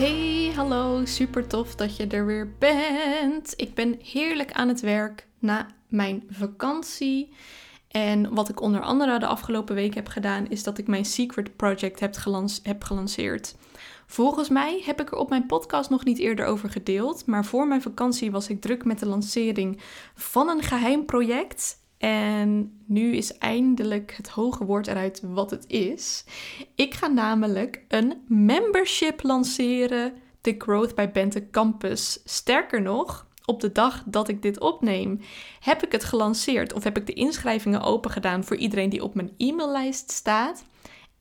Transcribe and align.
Hey, 0.00 0.52
hallo, 0.54 1.04
super 1.04 1.46
tof 1.46 1.74
dat 1.74 1.96
je 1.96 2.06
er 2.06 2.26
weer 2.26 2.54
bent. 2.58 3.54
Ik 3.56 3.74
ben 3.74 3.98
heerlijk 4.02 4.52
aan 4.52 4.68
het 4.68 4.80
werk 4.80 5.26
na 5.38 5.66
mijn 5.88 6.24
vakantie. 6.28 7.32
En 7.88 8.34
wat 8.34 8.48
ik 8.48 8.60
onder 8.60 8.80
andere 8.80 9.18
de 9.18 9.26
afgelopen 9.26 9.74
week 9.74 9.94
heb 9.94 10.08
gedaan, 10.08 10.48
is 10.48 10.62
dat 10.62 10.78
ik 10.78 10.86
mijn 10.86 11.04
Secret 11.04 11.56
Project 11.56 12.00
heb, 12.00 12.14
heb 12.62 12.82
gelanceerd. 12.82 13.54
Volgens 14.06 14.48
mij 14.48 14.82
heb 14.84 15.00
ik 15.00 15.10
er 15.10 15.18
op 15.18 15.28
mijn 15.28 15.46
podcast 15.46 15.90
nog 15.90 16.04
niet 16.04 16.18
eerder 16.18 16.46
over 16.46 16.70
gedeeld, 16.70 17.26
maar 17.26 17.44
voor 17.44 17.68
mijn 17.68 17.82
vakantie 17.82 18.30
was 18.30 18.48
ik 18.48 18.60
druk 18.60 18.84
met 18.84 18.98
de 18.98 19.06
lancering 19.06 19.80
van 20.14 20.48
een 20.48 20.62
geheim 20.62 21.04
project. 21.04 21.79
En 22.00 22.80
nu 22.86 23.16
is 23.16 23.38
eindelijk 23.38 24.14
het 24.16 24.28
hoge 24.28 24.64
woord 24.64 24.86
eruit 24.86 25.22
wat 25.24 25.50
het 25.50 25.64
is. 25.66 26.24
Ik 26.74 26.94
ga 26.94 27.06
namelijk 27.06 27.84
een 27.88 28.14
membership 28.26 29.22
lanceren, 29.22 30.12
de 30.40 30.54
Growth 30.58 30.94
by 30.94 31.08
Bente 31.08 31.50
Campus. 31.50 32.20
Sterker 32.24 32.82
nog, 32.82 33.26
op 33.44 33.60
de 33.60 33.72
dag 33.72 34.02
dat 34.06 34.28
ik 34.28 34.42
dit 34.42 34.60
opneem, 34.60 35.20
heb 35.60 35.82
ik 35.84 35.92
het 35.92 36.04
gelanceerd 36.04 36.72
of 36.72 36.84
heb 36.84 36.96
ik 36.96 37.06
de 37.06 37.12
inschrijvingen 37.12 37.82
open 37.82 38.10
gedaan 38.10 38.44
voor 38.44 38.56
iedereen 38.56 38.90
die 38.90 39.04
op 39.04 39.14
mijn 39.14 39.32
e-maillijst 39.36 40.10
staat. 40.10 40.64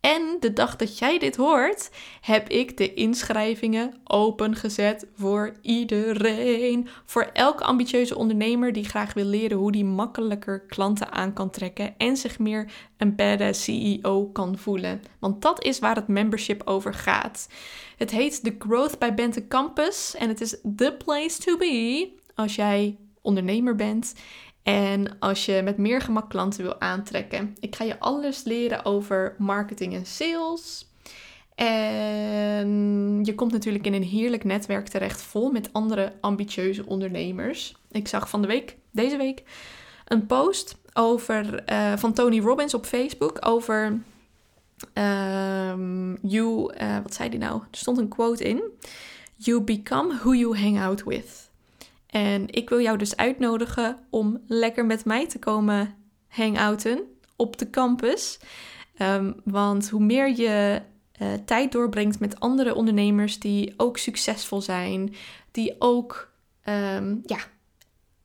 En 0.01 0.37
de 0.39 0.53
dag 0.53 0.75
dat 0.75 0.97
jij 0.97 1.19
dit 1.19 1.35
hoort, 1.35 1.89
heb 2.21 2.49
ik 2.49 2.77
de 2.77 2.93
inschrijvingen 2.93 3.93
opengezet 4.03 5.07
voor 5.15 5.53
iedereen. 5.61 6.87
Voor 7.05 7.29
elke 7.33 7.63
ambitieuze 7.63 8.17
ondernemer 8.17 8.73
die 8.73 8.85
graag 8.85 9.13
wil 9.13 9.25
leren 9.25 9.57
hoe 9.57 9.71
die 9.71 9.85
makkelijker 9.85 10.65
klanten 10.65 11.11
aan 11.11 11.33
kan 11.33 11.49
trekken 11.49 11.97
en 11.97 12.17
zich 12.17 12.39
meer 12.39 12.71
een 12.97 13.15
badass 13.15 13.63
CEO 13.63 14.25
kan 14.25 14.57
voelen. 14.57 15.01
Want 15.19 15.41
dat 15.41 15.63
is 15.63 15.79
waar 15.79 15.95
het 15.95 16.07
membership 16.07 16.61
over 16.65 16.93
gaat. 16.93 17.49
Het 17.97 18.11
heet 18.11 18.43
The 18.43 18.55
Growth 18.59 18.99
by 18.99 19.13
Bente 19.13 19.47
Campus 19.47 20.15
en 20.15 20.27
het 20.27 20.41
is 20.41 20.59
the 20.75 20.95
place 21.05 21.39
to 21.39 21.57
be 21.57 22.09
als 22.35 22.55
jij 22.55 22.97
ondernemer 23.21 23.75
bent 23.75 24.13
en 24.69 25.19
als 25.19 25.45
je 25.45 25.61
met 25.63 25.77
meer 25.77 26.01
gemak 26.01 26.29
klanten 26.29 26.63
wil 26.63 26.81
aantrekken. 26.81 27.55
Ik 27.59 27.75
ga 27.75 27.83
je 27.83 27.99
alles 27.99 28.43
leren 28.43 28.85
over 28.85 29.35
marketing 29.37 29.93
en 29.93 30.05
sales. 30.05 30.87
En 31.55 33.19
je 33.23 33.35
komt 33.35 33.51
natuurlijk 33.51 33.85
in 33.85 33.93
een 33.93 34.03
heerlijk 34.03 34.43
netwerk 34.43 34.87
terecht 34.87 35.21
vol 35.21 35.51
met 35.51 35.73
andere 35.73 36.13
ambitieuze 36.21 36.85
ondernemers. 36.85 37.75
Ik 37.91 38.07
zag 38.07 38.29
van 38.29 38.41
de 38.41 38.47
week, 38.47 38.77
deze 38.91 39.17
week, 39.17 39.43
een 40.05 40.25
post 40.25 40.77
over, 40.93 41.63
uh, 41.71 41.93
van 41.97 42.13
Tony 42.13 42.39
Robbins 42.39 42.73
op 42.73 42.85
Facebook 42.85 43.37
over 43.47 44.01
um, 44.93 46.17
you, 46.21 46.73
uh, 46.81 46.97
wat 47.03 47.13
zei 47.13 47.29
die 47.29 47.39
nou? 47.39 47.61
Er 47.71 47.77
stond 47.77 47.97
een 47.97 48.07
quote 48.07 48.43
in. 48.43 48.61
You 49.35 49.61
become 49.61 50.17
who 50.17 50.33
you 50.33 50.57
hang 50.57 50.79
out 50.79 51.03
with. 51.03 51.48
En 52.09 52.45
ik 52.47 52.69
wil 52.69 52.81
jou 52.81 52.97
dus 52.97 53.15
uitnodigen 53.15 53.97
om 54.09 54.41
lekker 54.47 54.85
met 54.85 55.05
mij 55.05 55.27
te 55.27 55.39
komen 55.39 55.95
hangouten 56.27 57.01
op 57.35 57.57
de 57.57 57.69
campus. 57.69 58.39
Um, 59.01 59.35
want 59.43 59.89
hoe 59.89 60.03
meer 60.03 60.35
je 60.35 60.81
uh, 61.21 61.27
tijd 61.45 61.71
doorbrengt 61.71 62.19
met 62.19 62.39
andere 62.39 62.75
ondernemers 62.75 63.39
die 63.39 63.73
ook 63.77 63.97
succesvol 63.97 64.61
zijn, 64.61 65.15
die 65.51 65.75
ook 65.79 66.31
um, 66.65 67.21
ja, 67.25 67.39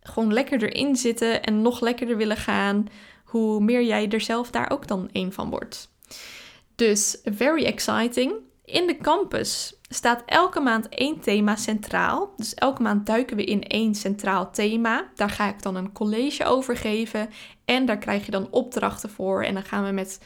gewoon 0.00 0.32
lekker 0.32 0.62
erin 0.62 0.96
zitten 0.96 1.42
en 1.42 1.62
nog 1.62 1.80
lekkerder 1.80 2.16
willen 2.16 2.36
gaan, 2.36 2.86
hoe 3.24 3.60
meer 3.60 3.82
jij 3.82 4.08
er 4.08 4.20
zelf 4.20 4.50
daar 4.50 4.70
ook 4.70 4.86
dan 4.86 5.08
een 5.12 5.32
van 5.32 5.50
wordt. 5.50 5.92
Dus 6.74 7.18
very 7.24 7.64
exciting. 7.64 8.32
In 8.64 8.86
de 8.86 8.96
campus 8.96 9.74
staat 9.94 10.22
elke 10.26 10.60
maand 10.60 10.88
één 10.88 11.20
thema 11.20 11.56
centraal. 11.56 12.32
Dus 12.36 12.54
elke 12.54 12.82
maand 12.82 13.06
duiken 13.06 13.36
we 13.36 13.44
in 13.44 13.62
één 13.62 13.94
centraal 13.94 14.50
thema. 14.50 15.10
Daar 15.14 15.30
ga 15.30 15.48
ik 15.48 15.62
dan 15.62 15.74
een 15.74 15.92
college 15.92 16.44
over 16.44 16.76
geven. 16.76 17.30
En 17.64 17.86
daar 17.86 17.98
krijg 17.98 18.24
je 18.24 18.30
dan 18.30 18.48
opdrachten 18.50 19.10
voor. 19.10 19.42
En 19.42 19.54
dan 19.54 19.62
gaan 19.62 19.84
we 19.84 19.90
met, 19.90 20.20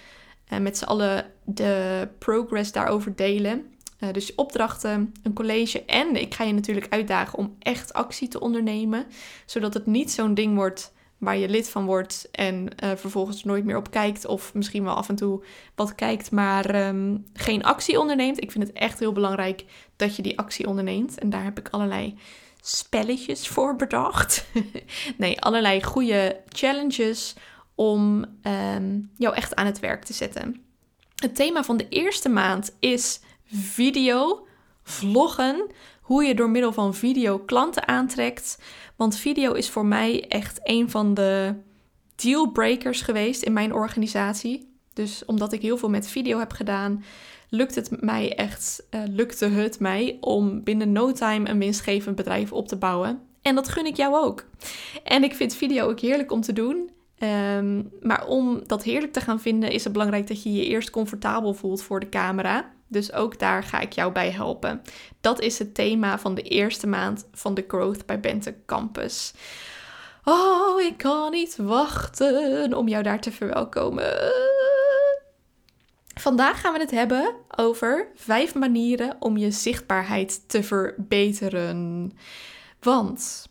uh, 0.53 0.59
met 0.59 0.79
z'n 0.79 0.84
allen 0.84 1.27
de 1.45 2.09
progress 2.19 2.73
daarover 2.73 3.17
delen. 3.17 3.73
Uh, 4.01 4.12
dus 4.12 4.34
opdrachten, 4.34 5.12
een 5.23 5.34
college. 5.34 5.85
En 5.85 6.17
ik 6.17 6.35
ga 6.35 6.45
je 6.45 6.53
natuurlijk 6.53 6.93
uitdagen 6.93 7.39
om 7.39 7.56
echt 7.59 7.93
actie 7.93 8.29
te 8.29 8.41
ondernemen. 8.41 9.06
Zodat 9.47 9.75
het 9.75 9.87
niet 9.87 10.11
zo'n 10.11 10.35
ding 10.35 10.55
wordt 10.55 10.93
waar 11.19 11.37
je 11.37 11.49
lid 11.49 11.69
van 11.69 11.84
wordt 11.84 12.29
en 12.33 12.69
uh, 12.84 12.91
vervolgens 12.97 13.45
nooit 13.45 13.65
meer 13.65 13.77
op 13.77 13.91
kijkt. 13.91 14.27
Of 14.27 14.55
misschien 14.55 14.84
wel 14.84 14.95
af 14.95 15.09
en 15.09 15.17
toe 15.17 15.45
wat 15.75 15.95
kijkt, 15.95 16.31
maar 16.31 16.89
um, 16.89 17.25
geen 17.33 17.65
actie 17.65 18.01
onderneemt. 18.01 18.43
Ik 18.43 18.51
vind 18.51 18.67
het 18.67 18.77
echt 18.77 18.99
heel 18.99 19.12
belangrijk 19.12 19.65
dat 19.97 20.17
je 20.17 20.23
die 20.23 20.39
actie 20.39 20.67
onderneemt. 20.67 21.19
En 21.19 21.31
daar 21.31 21.45
heb 21.45 21.59
ik 21.59 21.69
allerlei 21.71 22.19
spelletjes 22.61 23.49
voor 23.49 23.77
bedacht. 23.77 24.47
nee, 25.17 25.41
allerlei 25.41 25.83
goede 25.83 26.41
challenges 26.49 27.35
om 27.75 28.25
um, 28.77 29.11
jou 29.17 29.35
echt 29.35 29.55
aan 29.55 29.67
het 29.67 29.81
werk 29.81 30.05
te 30.05 30.12
zetten. 30.12 30.62
Het 31.15 31.35
thema 31.35 31.65
van 31.65 31.77
de 31.77 31.89
eerste 31.89 32.29
maand 32.29 32.77
is 32.81 33.21
video, 33.45 34.47
vloggen. 34.83 35.71
Hoe 36.00 36.25
je 36.25 36.35
door 36.35 36.50
middel 36.50 36.73
van 36.73 36.95
video 36.95 37.39
klanten 37.39 37.89
aantrekt. 37.89 38.59
Want 38.99 39.17
video 39.17 39.53
is 39.53 39.71
voor 39.71 39.87
mij 39.87 40.25
echt 40.29 40.61
een 40.63 40.91
van 40.91 41.15
de 41.15 41.55
dealbreakers 42.15 43.01
geweest 43.01 43.43
in 43.43 43.53
mijn 43.53 43.75
organisatie. 43.75 44.73
Dus 44.93 45.25
omdat 45.25 45.53
ik 45.53 45.63
heel 45.63 45.77
veel 45.77 45.89
met 45.91 46.09
video 46.09 46.39
heb 46.39 46.53
gedaan, 46.53 47.05
lukt 47.49 47.75
het 47.75 48.01
mij 48.01 48.37
echt, 48.37 48.87
uh, 48.91 49.01
lukte 49.11 49.47
het 49.47 49.81
mij 49.81 50.17
om 50.21 50.63
binnen 50.63 50.93
no 50.93 51.13
time 51.13 51.49
een 51.49 51.59
winstgevend 51.59 52.17
bedrijf 52.17 52.53
op 52.53 52.69
te 52.69 52.77
bouwen. 52.77 53.21
En 53.43 53.55
dat 53.55 53.69
gun 53.69 53.87
ik 53.87 53.97
jou 53.97 54.15
ook. 54.15 54.45
En 55.05 55.25
ik 55.25 55.35
vind 55.35 55.55
video 55.55 55.89
ook 55.89 56.01
heerlijk 56.01 56.33
om 56.33 56.41
te 56.41 56.53
doen. 56.53 56.91
Um, 57.19 57.91
maar 58.03 58.27
om 58.27 58.61
dat 58.67 58.83
heerlijk 58.83 59.13
te 59.13 59.21
gaan 59.21 59.41
vinden, 59.41 59.71
is 59.71 59.85
het 59.85 59.93
belangrijk 59.93 60.27
dat 60.27 60.43
je 60.43 60.53
je 60.53 60.67
eerst 60.67 60.91
comfortabel 60.91 61.55
voelt 61.55 61.83
voor 61.83 62.01
de 62.01 62.09
camera. 62.09 62.73
Dus 62.88 63.12
ook 63.12 63.38
daar 63.38 63.62
ga 63.62 63.81
ik 63.81 63.93
jou 63.93 64.12
bij 64.12 64.31
helpen. 64.31 64.82
Dat 65.21 65.41
is 65.41 65.59
het 65.59 65.75
thema 65.75 66.19
van 66.19 66.34
de 66.34 66.43
eerste 66.43 66.87
maand 66.87 67.26
van 67.32 67.54
de 67.54 67.65
Growth 67.69 68.06
by 68.06 68.19
Bente 68.19 68.54
Campus. 68.66 69.32
Oh, 70.25 70.81
ik 70.81 70.97
kan 70.97 71.31
niet 71.31 71.56
wachten 71.56 72.75
om 72.75 72.88
jou 72.88 73.03
daar 73.03 73.21
te 73.21 73.32
verwelkomen. 73.32 74.32
Vandaag 76.15 76.60
gaan 76.60 76.72
we 76.72 76.78
het 76.78 76.91
hebben 76.91 77.34
over 77.56 78.09
vijf 78.15 78.54
manieren 78.54 79.16
om 79.19 79.37
je 79.37 79.50
zichtbaarheid 79.50 80.49
te 80.49 80.62
verbeteren. 80.62 82.12
Want 82.81 83.49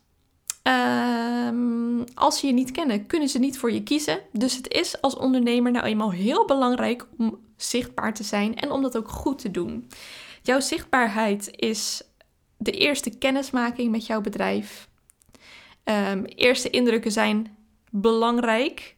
um, 0.64 2.04
als 2.14 2.40
ze 2.40 2.48
je 2.48 2.54
niet 2.54 2.72
kennen, 2.72 3.08
kunnen 3.08 3.30
ze 3.30 3.40
niet 3.40 3.60
voor 3.60 3.72
je 3.72 3.84
kiezen. 3.84 4.20
Dus 4.32 4.56
het 4.56 4.74
is 4.74 5.02
als 5.02 5.16
ondernemer 5.16 5.72
nou 5.72 5.86
eenmaal 5.86 6.12
heel 6.12 6.46
belangrijk 6.46 7.08
om 7.18 7.40
zichtbaar 7.58 8.14
te 8.14 8.24
zijn 8.24 8.56
en 8.56 8.72
om 8.72 8.82
dat 8.82 8.98
ook 8.98 9.10
goed 9.10 9.40
te 9.40 9.52
doen. 9.52 9.88
Jouw 10.42 10.60
zichtbaarheid 10.60 11.50
is 11.56 12.02
de 12.58 12.72
eerste 12.72 13.18
kennismaking 13.18 13.92
met 13.92 14.06
jouw 14.06 14.22
bedrijf. 14.22 14.90
Um, 15.84 16.26
eerste 16.26 16.70
indrukken 16.70 17.12
zijn 17.12 17.58
belangrijk. 17.92 18.96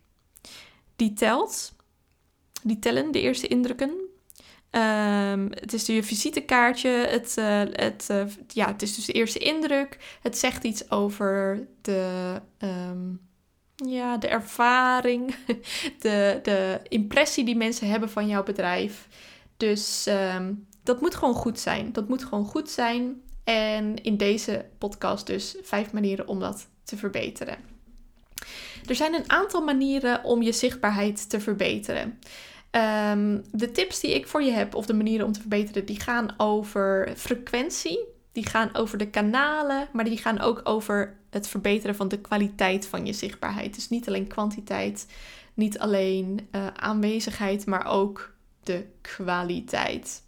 Die 0.95 1.13
telt. 1.13 1.75
Die 2.63 2.80
tellen, 2.80 3.12
de 3.12 3.22
eerste 3.22 3.48
indrukken. 3.48 3.89
Um, 4.72 5.48
het 5.50 5.74
is 5.74 5.86
je 5.86 6.04
visitekaartje. 6.04 6.89
Het, 6.89 7.36
uh, 7.39 7.62
het, 7.72 8.07
uh, 8.12 8.24
ja, 8.48 8.68
het 8.68 8.81
is 8.81 8.95
dus 8.95 9.06
de 9.06 9.13
eerste 9.13 9.39
indruk. 9.39 10.18
Het 10.22 10.38
zegt 10.38 10.63
iets 10.63 10.92
over 10.92 11.68
de, 11.81 12.42
um, 12.60 13.29
ja, 13.86 14.18
de 14.18 14.28
ervaring, 14.28 15.36
de, 16.00 16.40
de 16.44 16.80
impressie 16.88 17.46
die 17.46 17.56
mensen 17.56 17.90
hebben 17.90 18.10
van 18.10 18.28
jouw 18.28 18.44
bedrijf. 18.44 19.08
Dus 19.58 20.08
um, 20.36 20.68
dat 20.84 21.02
moet 21.02 21.16
gewoon 21.16 21.34
goed 21.34 21.60
zijn. 21.60 21.92
Dat 21.92 22.08
moet 22.08 22.24
gewoon 22.24 22.46
goed 22.46 22.70
zijn. 22.70 23.22
En 23.44 24.04
in 24.04 24.18
deze 24.18 24.66
podcast 24.78 25.28
dus 25.28 25.56
vijf 25.62 25.92
manieren 25.92 26.28
om 26.28 26.40
dat 26.40 26.68
te 26.84 26.98
verbeteren. 26.98 27.58
Er 28.88 28.96
zijn 28.96 29.14
een 29.14 29.30
aantal 29.30 29.64
manieren 29.64 30.24
om 30.24 30.42
je 30.42 30.52
zichtbaarheid 30.52 31.30
te 31.30 31.40
verbeteren. 31.40 32.20
Um, 32.72 33.44
de 33.52 33.72
tips 33.72 34.00
die 34.00 34.16
ik 34.16 34.28
voor 34.28 34.44
je 34.44 34.52
heb, 34.52 34.76
of 34.76 34.86
de 34.86 34.94
manieren 34.94 35.26
om 35.26 35.31
te 35.31 35.40
verbeteren, 35.40 35.86
die 35.86 36.00
gaan 36.00 36.34
over 36.38 37.14
frequentie. 37.16 38.00
die 38.31 38.46
gaan 38.46 38.76
over 38.76 38.98
de 38.98 39.10
kanalen, 39.10 39.88
maar 39.94 40.04
die 40.04 40.18
gaan 40.18 40.40
ook 40.40 40.62
over 40.64 41.19
het 41.30 41.48
verbeteren 41.48 41.96
van 41.96 42.08
de 42.08 42.20
kwaliteit 42.20 42.86
van 42.86 43.06
je 43.06 43.14
zichtbaarheid. 43.14 43.76
Dus 43.76 43.90
niet 43.90 44.08
alleen 44.08 44.28
kwantiteit, 44.28 45.06
niet 45.54 45.80
alleen 45.80 46.48
uh, 46.52 46.68
aanwezigheid, 46.68 47.66
maar 47.66 47.86
ook 47.86 48.34
de 48.64 48.86
kwaliteit. 49.02 50.24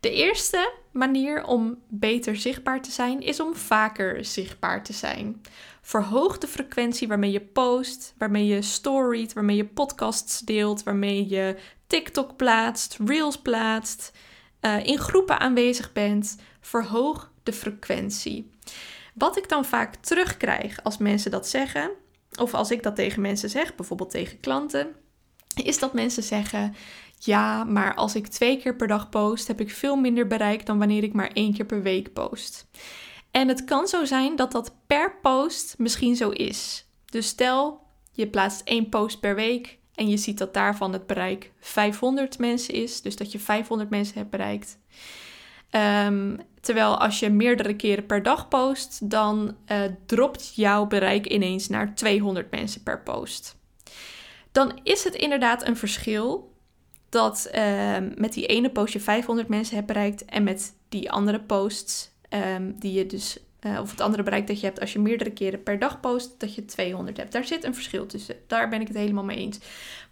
De 0.00 0.12
eerste 0.12 0.72
manier 0.90 1.44
om 1.44 1.78
beter 1.88 2.36
zichtbaar 2.36 2.82
te 2.82 2.90
zijn 2.90 3.20
is 3.20 3.40
om 3.40 3.54
vaker 3.54 4.24
zichtbaar 4.24 4.84
te 4.84 4.92
zijn. 4.92 5.40
Verhoog 5.82 6.38
de 6.38 6.46
frequentie 6.46 7.08
waarmee 7.08 7.30
je 7.30 7.40
post, 7.40 8.14
waarmee 8.18 8.46
je 8.46 8.62
storyt, 8.62 9.32
waarmee 9.32 9.56
je 9.56 9.64
podcasts 9.64 10.40
deelt, 10.40 10.82
waarmee 10.82 11.28
je 11.28 11.56
TikTok 11.86 12.36
plaatst, 12.36 12.98
Reels 13.04 13.38
plaatst, 13.38 14.12
uh, 14.60 14.86
in 14.86 14.98
groepen 14.98 15.38
aanwezig 15.38 15.92
bent. 15.92 16.36
Verhoog 16.60 17.30
de 17.42 17.52
frequentie. 17.52 18.50
Wat 19.14 19.36
ik 19.36 19.48
dan 19.48 19.64
vaak 19.64 19.94
terugkrijg 19.94 20.82
als 20.82 20.98
mensen 20.98 21.30
dat 21.30 21.48
zeggen, 21.48 21.90
of 22.38 22.54
als 22.54 22.70
ik 22.70 22.82
dat 22.82 22.96
tegen 22.96 23.22
mensen 23.22 23.50
zeg, 23.50 23.74
bijvoorbeeld 23.74 24.10
tegen 24.10 24.40
klanten, 24.40 24.94
is 25.54 25.78
dat 25.78 25.92
mensen 25.92 26.22
zeggen: 26.22 26.74
Ja, 27.18 27.64
maar 27.64 27.94
als 27.94 28.14
ik 28.14 28.26
twee 28.26 28.58
keer 28.58 28.76
per 28.76 28.86
dag 28.86 29.08
post, 29.08 29.46
heb 29.46 29.60
ik 29.60 29.70
veel 29.70 29.96
minder 29.96 30.26
bereik 30.26 30.66
dan 30.66 30.78
wanneer 30.78 31.02
ik 31.02 31.12
maar 31.12 31.30
één 31.32 31.54
keer 31.54 31.66
per 31.66 31.82
week 31.82 32.12
post. 32.12 32.66
En 33.30 33.48
het 33.48 33.64
kan 33.64 33.88
zo 33.88 34.04
zijn 34.04 34.36
dat 34.36 34.52
dat 34.52 34.74
per 34.86 35.18
post 35.22 35.74
misschien 35.78 36.16
zo 36.16 36.30
is. 36.30 36.86
Dus 37.04 37.26
stel, 37.26 37.80
je 38.12 38.26
plaatst 38.26 38.60
één 38.64 38.88
post 38.88 39.20
per 39.20 39.34
week 39.34 39.78
en 39.94 40.08
je 40.08 40.16
ziet 40.16 40.38
dat 40.38 40.54
daarvan 40.54 40.92
het 40.92 41.06
bereik 41.06 41.52
500 41.60 42.38
mensen 42.38 42.74
is, 42.74 43.02
dus 43.02 43.16
dat 43.16 43.32
je 43.32 43.38
500 43.38 43.90
mensen 43.90 44.18
hebt 44.18 44.30
bereikt. 44.30 44.78
Um, 45.76 46.36
terwijl 46.60 46.98
als 46.98 47.18
je 47.18 47.30
meerdere 47.30 47.76
keren 47.76 48.06
per 48.06 48.22
dag 48.22 48.48
post, 48.48 49.10
dan 49.10 49.56
uh, 49.72 49.78
dropt 50.06 50.52
jouw 50.54 50.86
bereik 50.86 51.26
ineens 51.26 51.68
naar 51.68 51.94
200 51.94 52.50
mensen 52.50 52.82
per 52.82 53.02
post. 53.02 53.56
Dan 54.52 54.80
is 54.82 55.04
het 55.04 55.14
inderdaad 55.14 55.66
een 55.66 55.76
verschil 55.76 56.52
dat 57.08 57.50
uh, 57.54 57.96
met 58.14 58.32
die 58.32 58.46
ene 58.46 58.70
post 58.70 58.92
je 58.92 59.00
500 59.00 59.48
mensen 59.48 59.74
hebt 59.74 59.86
bereikt 59.86 60.24
en 60.24 60.42
met 60.44 60.74
die 60.88 61.10
andere 61.10 61.40
posts 61.40 62.10
um, 62.30 62.78
die 62.78 62.92
je 62.92 63.06
dus 63.06 63.38
uh, 63.66 63.80
of 63.80 63.90
het 63.90 64.00
andere 64.00 64.22
bereik 64.22 64.46
dat 64.46 64.60
je 64.60 64.66
hebt 64.66 64.80
als 64.80 64.92
je 64.92 64.98
meerdere 64.98 65.32
keren 65.32 65.62
per 65.62 65.78
dag 65.78 66.00
post, 66.00 66.40
dat 66.40 66.54
je 66.54 66.64
200 66.64 67.16
hebt. 67.16 67.32
Daar 67.32 67.44
zit 67.44 67.64
een 67.64 67.74
verschil 67.74 68.06
tussen. 68.06 68.36
Daar 68.46 68.68
ben 68.68 68.80
ik 68.80 68.88
het 68.88 68.96
helemaal 68.96 69.24
mee 69.24 69.36
eens. 69.36 69.58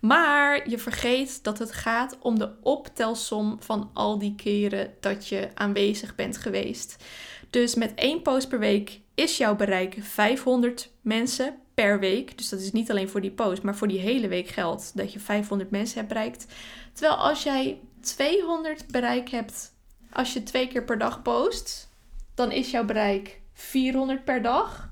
Maar 0.03 0.71
je 0.71 0.79
vergeet 0.79 1.45
dat 1.45 1.59
het 1.59 1.73
gaat 1.73 2.17
om 2.21 2.39
de 2.39 2.51
optelsom 2.63 3.57
van 3.61 3.91
al 3.93 4.19
die 4.19 4.35
keren 4.35 4.95
dat 5.01 5.29
je 5.29 5.49
aanwezig 5.55 6.15
bent 6.15 6.37
geweest. 6.37 6.97
Dus 7.51 7.75
met 7.75 7.95
één 7.95 8.23
post 8.23 8.49
per 8.49 8.59
week 8.59 9.01
is 9.15 9.37
jouw 9.37 9.57
bereik 9.57 9.97
500 10.01 10.91
mensen 11.01 11.59
per 11.75 12.01
week. 12.01 12.39
Dus 12.39 12.49
dat 12.49 12.61
is 12.61 12.73
niet 12.73 12.91
alleen 12.91 13.09
voor 13.09 13.21
die 13.21 13.31
post, 13.31 13.63
maar 13.63 13.77
voor 13.77 13.89
die 13.89 14.01
hele 14.01 14.29
week 14.29 14.49
geldt 14.49 14.97
dat 14.97 15.13
je 15.13 15.21
500 15.21 15.71
mensen 15.71 15.97
hebt 15.97 16.09
bereikt. 16.09 16.47
Terwijl 16.93 17.17
als 17.17 17.43
jij 17.43 17.81
200 18.01 18.87
bereik 18.87 19.29
hebt 19.29 19.75
als 20.13 20.33
je 20.33 20.43
twee 20.43 20.69
keer 20.69 20.85
per 20.85 20.99
dag 20.99 21.23
post, 21.23 21.91
dan 22.35 22.51
is 22.51 22.71
jouw 22.71 22.85
bereik 22.85 23.41
400 23.53 24.25
per 24.25 24.43
dag. 24.43 24.92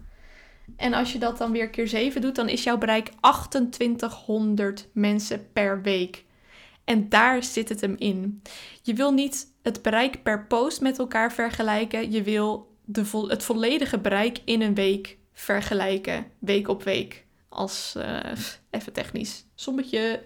En 0.77 0.93
als 0.93 1.13
je 1.13 1.19
dat 1.19 1.39
dan 1.39 1.53
weer 1.53 1.71
keer 1.71 1.89
7 1.89 2.21
doet, 2.21 2.35
dan 2.35 2.49
is 2.49 2.63
jouw 2.63 2.79
bereik 2.79 3.11
2800 3.21 4.89
mensen 4.93 5.53
per 5.53 5.83
week. 5.83 6.25
En 6.85 7.09
daar 7.09 7.43
zit 7.43 7.69
het 7.69 7.81
hem 7.81 7.95
in. 7.99 8.43
Je 8.83 8.95
wil 8.95 9.13
niet 9.13 9.47
het 9.63 9.83
bereik 9.83 10.23
per 10.23 10.47
post 10.47 10.81
met 10.81 10.99
elkaar 10.99 11.33
vergelijken. 11.33 12.13
Je 12.13 12.23
wil 12.23 12.75
de 12.85 13.27
het 13.29 13.43
volledige 13.43 13.99
bereik 13.99 14.39
in 14.45 14.63
een 14.63 14.75
week 14.75 15.17
vergelijken, 15.33 16.27
week 16.39 16.69
op 16.69 16.83
week. 16.83 17.25
Als 17.49 17.95
uh, 17.97 18.21
even 18.71 18.93
technisch 18.93 19.45
sommetje. 19.55 20.23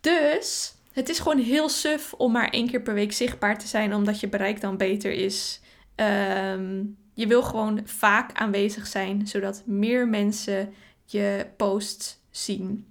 Dus 0.00 0.74
het 0.92 1.08
is 1.08 1.18
gewoon 1.18 1.38
heel 1.38 1.68
suf 1.68 2.12
om 2.14 2.32
maar 2.32 2.50
één 2.50 2.68
keer 2.68 2.82
per 2.82 2.94
week 2.94 3.12
zichtbaar 3.12 3.58
te 3.58 3.66
zijn, 3.66 3.94
omdat 3.94 4.20
je 4.20 4.28
bereik 4.28 4.60
dan 4.60 4.76
beter 4.76 5.12
is. 5.12 5.60
Um, 5.96 6.96
je 7.18 7.26
wil 7.26 7.42
gewoon 7.42 7.80
vaak 7.84 8.32
aanwezig 8.32 8.86
zijn, 8.86 9.26
zodat 9.26 9.62
meer 9.66 10.08
mensen 10.08 10.74
je 11.04 11.46
post 11.56 12.20
zien. 12.30 12.86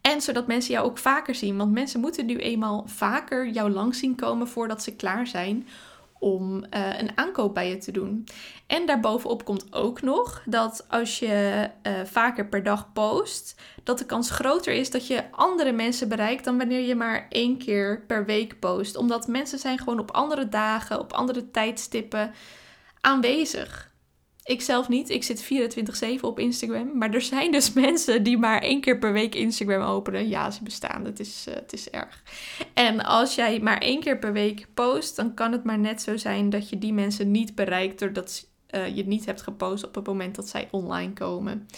En 0.00 0.20
zodat 0.20 0.46
mensen 0.46 0.72
jou 0.72 0.86
ook 0.86 0.98
vaker 0.98 1.34
zien. 1.34 1.56
Want 1.56 1.72
mensen 1.72 2.00
moeten 2.00 2.26
nu 2.26 2.36
eenmaal 2.36 2.82
vaker 2.86 3.48
jou 3.48 3.70
langs 3.70 3.98
zien 3.98 4.14
komen 4.14 4.48
voordat 4.48 4.82
ze 4.82 4.96
klaar 4.96 5.26
zijn 5.26 5.66
om 6.18 6.56
uh, 6.56 6.98
een 6.98 7.10
aankoop 7.14 7.54
bij 7.54 7.68
je 7.68 7.78
te 7.78 7.92
doen. 7.92 8.24
En 8.66 8.86
daarbovenop 8.86 9.44
komt 9.44 9.72
ook 9.72 10.02
nog 10.02 10.42
dat 10.46 10.86
als 10.88 11.18
je 11.18 11.70
uh, 11.82 11.92
vaker 12.04 12.46
per 12.46 12.62
dag 12.62 12.92
post, 12.92 13.60
dat 13.82 13.98
de 13.98 14.06
kans 14.06 14.30
groter 14.30 14.74
is 14.74 14.90
dat 14.90 15.06
je 15.06 15.30
andere 15.30 15.72
mensen 15.72 16.08
bereikt 16.08 16.44
dan 16.44 16.58
wanneer 16.58 16.86
je 16.86 16.94
maar 16.94 17.26
één 17.28 17.58
keer 17.58 18.04
per 18.06 18.24
week 18.24 18.58
post. 18.58 18.96
Omdat 18.96 19.28
mensen 19.28 19.58
zijn 19.58 19.78
gewoon 19.78 19.98
op 19.98 20.10
andere 20.10 20.48
dagen, 20.48 21.00
op 21.00 21.12
andere 21.12 21.50
tijdstippen 21.50 22.34
aanwezig. 23.04 23.92
Ik 24.44 24.62
zelf 24.62 24.88
niet. 24.88 25.10
Ik 25.10 25.24
zit 25.24 25.44
24-7 26.18 26.20
op 26.20 26.38
Instagram. 26.38 26.98
Maar 26.98 27.10
er 27.14 27.22
zijn 27.22 27.52
dus 27.52 27.72
mensen 27.86 28.22
die 28.22 28.38
maar 28.38 28.62
één 28.62 28.80
keer 28.80 28.98
per 28.98 29.12
week 29.12 29.34
Instagram 29.34 29.82
openen. 29.82 30.28
Ja, 30.28 30.50
ze 30.50 30.62
bestaan. 30.62 31.04
Het 31.04 31.20
is, 31.20 31.44
uh, 31.48 31.54
het 31.54 31.72
is 31.72 31.90
erg. 31.90 32.22
En 32.74 33.04
als 33.04 33.34
jij 33.34 33.60
maar 33.60 33.78
één 33.78 34.00
keer 34.00 34.18
per 34.18 34.32
week 34.32 34.66
post, 34.74 35.16
dan 35.16 35.34
kan 35.34 35.52
het 35.52 35.64
maar 35.64 35.78
net 35.78 36.02
zo 36.02 36.16
zijn 36.16 36.50
dat 36.50 36.68
je 36.68 36.78
die 36.78 36.92
mensen 36.92 37.30
niet 37.30 37.54
bereikt 37.54 37.98
doordat 37.98 38.46
uh, 38.70 38.96
je 38.96 39.06
niet 39.06 39.26
hebt 39.26 39.42
gepost 39.42 39.86
op 39.86 39.94
het 39.94 40.06
moment 40.06 40.34
dat 40.34 40.48
zij 40.48 40.68
online 40.70 41.12
komen. 41.12 41.68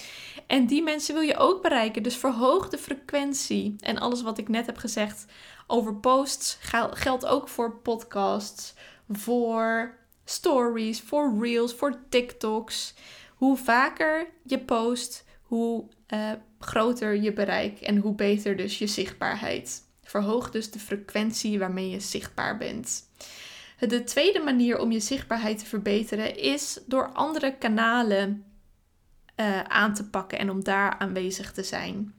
En 0.47 0.67
die 0.67 0.83
mensen 0.83 1.15
wil 1.15 1.23
je 1.23 1.37
ook 1.37 1.63
bereiken. 1.63 2.03
Dus 2.03 2.17
verhoog 2.17 2.69
de 2.69 2.79
frequentie. 2.79 3.77
En 3.81 3.99
alles 3.99 4.23
wat 4.23 4.39
ik 4.39 4.49
net 4.49 4.67
heb 4.67 4.77
gezegd 4.77 5.27
over 5.67 5.95
posts 5.95 6.59
geldt 6.93 7.27
ook 7.27 7.49
voor 7.49 7.77
podcasts, 7.77 8.75
voor 9.09 9.95
stories, 10.29 11.01
voor 11.01 11.39
reels, 11.41 11.75
voor 11.75 11.99
TikToks. 12.09 12.95
Hoe 13.35 13.57
vaker 13.57 14.27
je 14.43 14.59
post, 14.59 15.25
hoe 15.43 15.89
uh, 16.15 16.33
groter 16.59 17.15
je 17.23 17.33
bereik 17.33 17.81
en 17.81 17.97
hoe 17.97 18.15
beter 18.15 18.57
dus 18.57 18.79
je 18.79 18.87
zichtbaarheid. 18.87 19.83
Verhoog 20.03 20.51
dus 20.51 20.71
de 20.71 20.79
frequentie 20.79 21.59
waarmee 21.59 21.91
je 21.91 22.01
zichtbaar 22.01 22.59
bent. 22.59 23.05
De 23.79 24.05
tweede 24.05 24.41
manier 24.41 24.79
om 24.79 24.93
je 24.93 25.01
zichtbaarheid 25.01 25.59
te 25.59 25.67
verbeteren 25.67 26.39
is 26.39 26.81
door 26.87 27.13
andere 27.13 27.57
kanalen 27.59 28.45
uh, 29.37 29.61
aan 29.61 29.95
te 29.95 30.09
pakken 30.09 30.39
en 30.39 30.51
om 30.51 30.65
daar 30.65 30.99
aanwezig 30.99 31.53
te 31.53 31.63
zijn. 31.63 32.15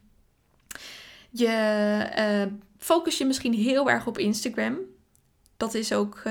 Je 1.29 1.47
uh, 2.17 2.53
focus 2.77 3.17
je 3.17 3.25
misschien 3.25 3.53
heel 3.53 3.89
erg 3.89 4.07
op 4.07 4.17
Instagram. 4.17 4.77
Dat 5.57 5.73
is 5.73 5.93
ook 5.93 6.21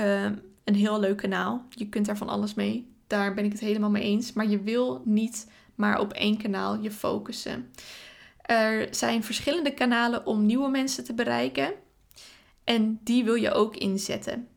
een 0.67 0.75
heel 0.75 1.01
leuk 1.01 1.17
kanaal. 1.17 1.65
Je 1.71 1.89
kunt 1.89 2.07
daar 2.07 2.17
van 2.17 2.29
alles 2.29 2.55
mee. 2.55 2.95
Daar 3.07 3.35
ben 3.35 3.45
ik 3.45 3.53
het 3.53 3.61
helemaal 3.61 3.91
mee 3.91 4.03
eens. 4.03 4.33
Maar 4.33 4.49
je 4.49 4.61
wil 4.61 5.03
niet 5.05 5.51
maar 5.75 6.01
op 6.01 6.13
één 6.13 6.37
kanaal 6.37 6.81
je 6.81 6.91
focussen. 6.91 7.71
Er 8.43 8.89
zijn 8.91 9.25
verschillende 9.25 9.75
kanalen 9.75 10.27
om 10.27 10.47
nieuwe 10.47 10.69
mensen 10.69 11.05
te 11.05 11.15
bereiken. 11.15 11.73
En 12.65 13.01
die 13.03 13.25
wil 13.25 13.35
je 13.35 13.53
ook 13.53 13.77
inzetten. 13.77 14.49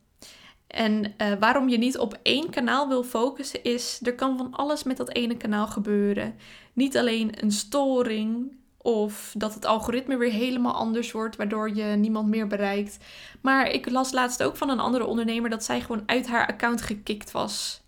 En 0.68 1.14
uh, 1.18 1.34
waarom 1.40 1.70
je 1.70 1.78
niet 1.78 1.98
op 1.98 2.20
één 2.24 2.50
kanaal 2.50 2.88
wil 2.88 3.04
focussen 3.04 3.64
is, 3.64 4.00
er 4.04 4.16
kan 4.16 4.38
van 4.38 4.54
alles 4.54 4.84
met 4.84 4.98
dat 4.98 5.14
ene 5.14 5.38
kanaal 5.38 5.68
gebeuren. 5.68 6.36
Niet 6.74 6.98
alleen 6.98 7.44
een 7.44 7.52
storing 7.52 8.58
of 8.82 9.34
dat 9.38 9.54
het 9.54 9.66
algoritme 9.66 10.18
weer 10.18 10.32
helemaal 10.32 10.74
anders 10.74 11.12
wordt, 11.12 11.36
waardoor 11.36 11.76
je 11.76 11.84
niemand 11.84 12.28
meer 12.28 12.48
bereikt. 12.48 12.98
Maar 13.42 13.72
ik 13.72 13.90
las 13.90 14.12
laatst 14.12 14.44
ook 14.44 14.58
van 14.58 14.70
een 14.70 14.80
andere 14.80 15.06
ondernemer 15.06 15.50
dat 15.50 15.64
zij 15.64 15.82
gewoon 15.82 16.04
uit 16.06 16.28
haar 16.28 16.48
account 16.48 16.82
gekikt 16.82 17.32
was. 17.32 17.82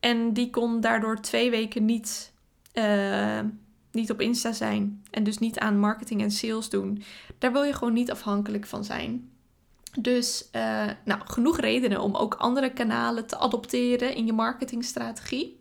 En 0.00 0.32
die 0.32 0.50
kon 0.50 0.80
daardoor 0.80 1.20
twee 1.20 1.50
weken 1.50 1.84
niet, 1.84 2.32
uh, 2.74 3.40
niet 3.92 4.10
op 4.10 4.20
Insta 4.20 4.52
zijn. 4.52 5.02
En 5.10 5.24
dus 5.24 5.38
niet 5.38 5.58
aan 5.58 5.78
marketing 5.78 6.22
en 6.22 6.30
sales 6.30 6.68
doen. 6.68 7.02
Daar 7.38 7.52
wil 7.52 7.62
je 7.62 7.72
gewoon 7.72 7.92
niet 7.92 8.10
afhankelijk 8.10 8.66
van 8.66 8.84
zijn. 8.84 9.30
Dus 9.98 10.48
uh, 10.52 10.86
nou, 11.04 11.20
genoeg 11.24 11.58
redenen 11.58 12.00
om 12.00 12.16
ook 12.16 12.34
andere 12.34 12.72
kanalen 12.72 13.26
te 13.26 13.38
adopteren 13.38 14.14
in 14.14 14.26
je 14.26 14.32
marketingstrategie. 14.32 15.60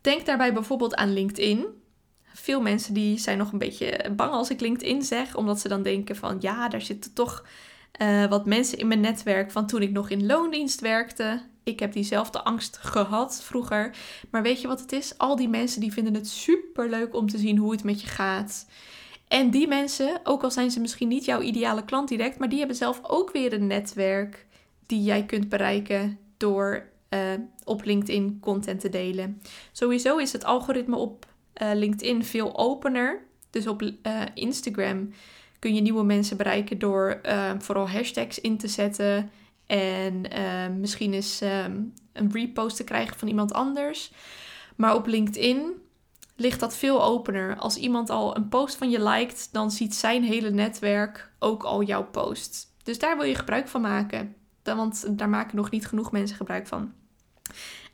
Denk 0.00 0.26
daarbij 0.26 0.52
bijvoorbeeld 0.52 0.94
aan 0.94 1.12
LinkedIn 1.12 1.66
veel 2.40 2.60
mensen 2.60 2.94
die 2.94 3.18
zijn 3.18 3.38
nog 3.38 3.52
een 3.52 3.58
beetje 3.58 4.10
bang 4.16 4.32
als 4.32 4.50
ik 4.50 4.60
LinkedIn 4.60 5.02
zeg, 5.02 5.36
omdat 5.36 5.60
ze 5.60 5.68
dan 5.68 5.82
denken 5.82 6.16
van 6.16 6.36
ja, 6.40 6.68
daar 6.68 6.80
zitten 6.80 7.12
toch 7.12 7.44
uh, 8.02 8.26
wat 8.26 8.46
mensen 8.46 8.78
in 8.78 8.88
mijn 8.88 9.00
netwerk 9.00 9.50
van 9.50 9.66
toen 9.66 9.82
ik 9.82 9.90
nog 9.90 10.10
in 10.10 10.26
loondienst 10.26 10.80
werkte. 10.80 11.42
Ik 11.62 11.80
heb 11.80 11.92
diezelfde 11.92 12.44
angst 12.44 12.76
gehad 12.76 13.42
vroeger. 13.42 13.96
Maar 14.30 14.42
weet 14.42 14.60
je 14.60 14.68
wat 14.68 14.80
het 14.80 14.92
is? 14.92 15.18
Al 15.18 15.36
die 15.36 15.48
mensen 15.48 15.80
die 15.80 15.92
vinden 15.92 16.14
het 16.14 16.28
super 16.28 16.88
leuk 16.88 17.14
om 17.14 17.28
te 17.28 17.38
zien 17.38 17.56
hoe 17.56 17.72
het 17.72 17.84
met 17.84 18.00
je 18.00 18.06
gaat. 18.06 18.66
En 19.28 19.50
die 19.50 19.68
mensen, 19.68 20.20
ook 20.24 20.42
al 20.42 20.50
zijn 20.50 20.70
ze 20.70 20.80
misschien 20.80 21.08
niet 21.08 21.24
jouw 21.24 21.40
ideale 21.40 21.84
klant 21.84 22.08
direct, 22.08 22.38
maar 22.38 22.48
die 22.48 22.58
hebben 22.58 22.76
zelf 22.76 23.00
ook 23.02 23.32
weer 23.32 23.52
een 23.52 23.66
netwerk 23.66 24.46
die 24.86 25.02
jij 25.02 25.24
kunt 25.24 25.48
bereiken 25.48 26.18
door 26.36 26.88
op 27.64 27.84
LinkedIn 27.84 28.38
content 28.40 28.80
te 28.80 28.88
delen. 28.88 29.42
Sowieso 29.72 30.16
is 30.16 30.32
het 30.32 30.44
algoritme 30.44 30.96
op 30.96 31.26
LinkedIn 31.58 32.24
veel 32.24 32.58
opener. 32.58 33.26
Dus 33.50 33.66
op 33.66 33.82
Instagram 34.34 35.10
kun 35.58 35.74
je 35.74 35.80
nieuwe 35.80 36.04
mensen 36.04 36.36
bereiken 36.36 36.78
door 36.78 37.20
vooral 37.58 37.88
hashtags 37.88 38.40
in 38.40 38.58
te 38.58 38.68
zetten. 38.68 39.30
En 39.66 40.22
misschien 40.80 41.12
eens 41.12 41.40
een 42.12 42.30
repost 42.32 42.76
te 42.76 42.84
krijgen 42.84 43.18
van 43.18 43.28
iemand 43.28 43.52
anders. 43.52 44.12
Maar 44.76 44.94
op 44.94 45.06
LinkedIn 45.06 45.72
ligt 46.36 46.60
dat 46.60 46.76
veel 46.76 47.04
opener. 47.04 47.56
Als 47.56 47.76
iemand 47.76 48.10
al 48.10 48.36
een 48.36 48.48
post 48.48 48.76
van 48.76 48.90
je 48.90 49.02
liked, 49.02 49.48
dan 49.52 49.70
ziet 49.70 49.94
zijn 49.94 50.22
hele 50.22 50.50
netwerk 50.50 51.32
ook 51.38 51.62
al 51.62 51.82
jouw 51.82 52.04
post. 52.04 52.74
Dus 52.82 52.98
daar 52.98 53.16
wil 53.16 53.26
je 53.26 53.34
gebruik 53.34 53.68
van 53.68 53.80
maken. 53.80 54.34
Want 54.62 55.18
daar 55.18 55.28
maken 55.28 55.56
nog 55.56 55.70
niet 55.70 55.86
genoeg 55.86 56.12
mensen 56.12 56.36
gebruik 56.36 56.66
van. 56.66 56.92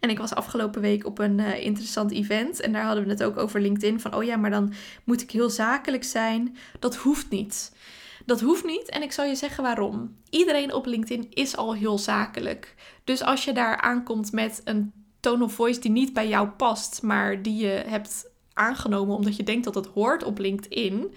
En 0.04 0.11
ik 0.11 0.18
was 0.18 0.34
afgelopen 0.34 0.80
week 0.80 1.06
op 1.06 1.18
een 1.18 1.38
uh, 1.38 1.64
interessant 1.64 2.12
event. 2.12 2.61
En 2.61 2.73
daar 2.73 2.84
hadden 2.84 3.04
we 3.04 3.11
het 3.11 3.23
ook 3.23 3.37
over 3.37 3.61
LinkedIn. 3.61 4.00
Van 4.00 4.14
oh 4.14 4.25
ja, 4.25 4.37
maar 4.37 4.50
dan 4.50 4.73
moet 5.04 5.23
ik 5.23 5.30
heel 5.30 5.50
zakelijk 5.50 6.04
zijn. 6.04 6.56
Dat 6.78 6.96
hoeft 6.96 7.30
niet. 7.30 7.73
Dat 8.26 8.40
hoeft 8.40 8.64
niet. 8.64 8.88
En 8.88 9.02
ik 9.02 9.12
zal 9.12 9.25
je 9.25 9.34
zeggen 9.34 9.62
waarom. 9.62 10.16
Iedereen 10.30 10.73
op 10.73 10.87
LinkedIn 10.87 11.26
is 11.30 11.56
al 11.56 11.75
heel 11.75 11.99
zakelijk. 11.99 12.75
Dus 13.04 13.23
als 13.23 13.44
je 13.44 13.52
daar 13.52 13.80
aankomt 13.80 14.32
met 14.32 14.61
een 14.64 14.92
tone 15.20 15.44
of 15.44 15.52
voice 15.52 15.80
die 15.80 15.90
niet 15.90 16.12
bij 16.12 16.28
jou 16.28 16.49
past, 16.49 17.02
maar 17.02 17.42
die 17.42 17.56
je 17.56 17.82
hebt 17.87 18.26
aangenomen 18.52 19.16
omdat 19.16 19.37
je 19.37 19.42
denkt 19.42 19.64
dat 19.64 19.75
het 19.75 19.87
hoort 19.87 20.25
op 20.25 20.38
LinkedIn. 20.38 21.14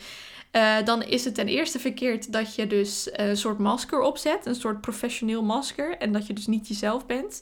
Uh, 0.52 0.76
dan 0.86 1.04
is 1.04 1.26
het 1.26 1.36
ten 1.36 1.48
eerste 1.48 1.80
verkeerd 1.80 2.32
dat 2.32 2.56
je 2.56 2.68
dus 2.68 3.10
een 3.12 3.38
soort 3.38 3.58
masker 3.58 4.00
opzet, 4.00 4.46
een 4.46 4.56
soort 4.56 4.82
professioneel 4.82 5.44
masker, 5.44 5.98
en 5.98 6.12
dat 6.12 6.28
je 6.28 6.34
dus 6.34 6.48
niet 6.48 6.68
jezelf 6.68 7.06
bent. 7.06 7.42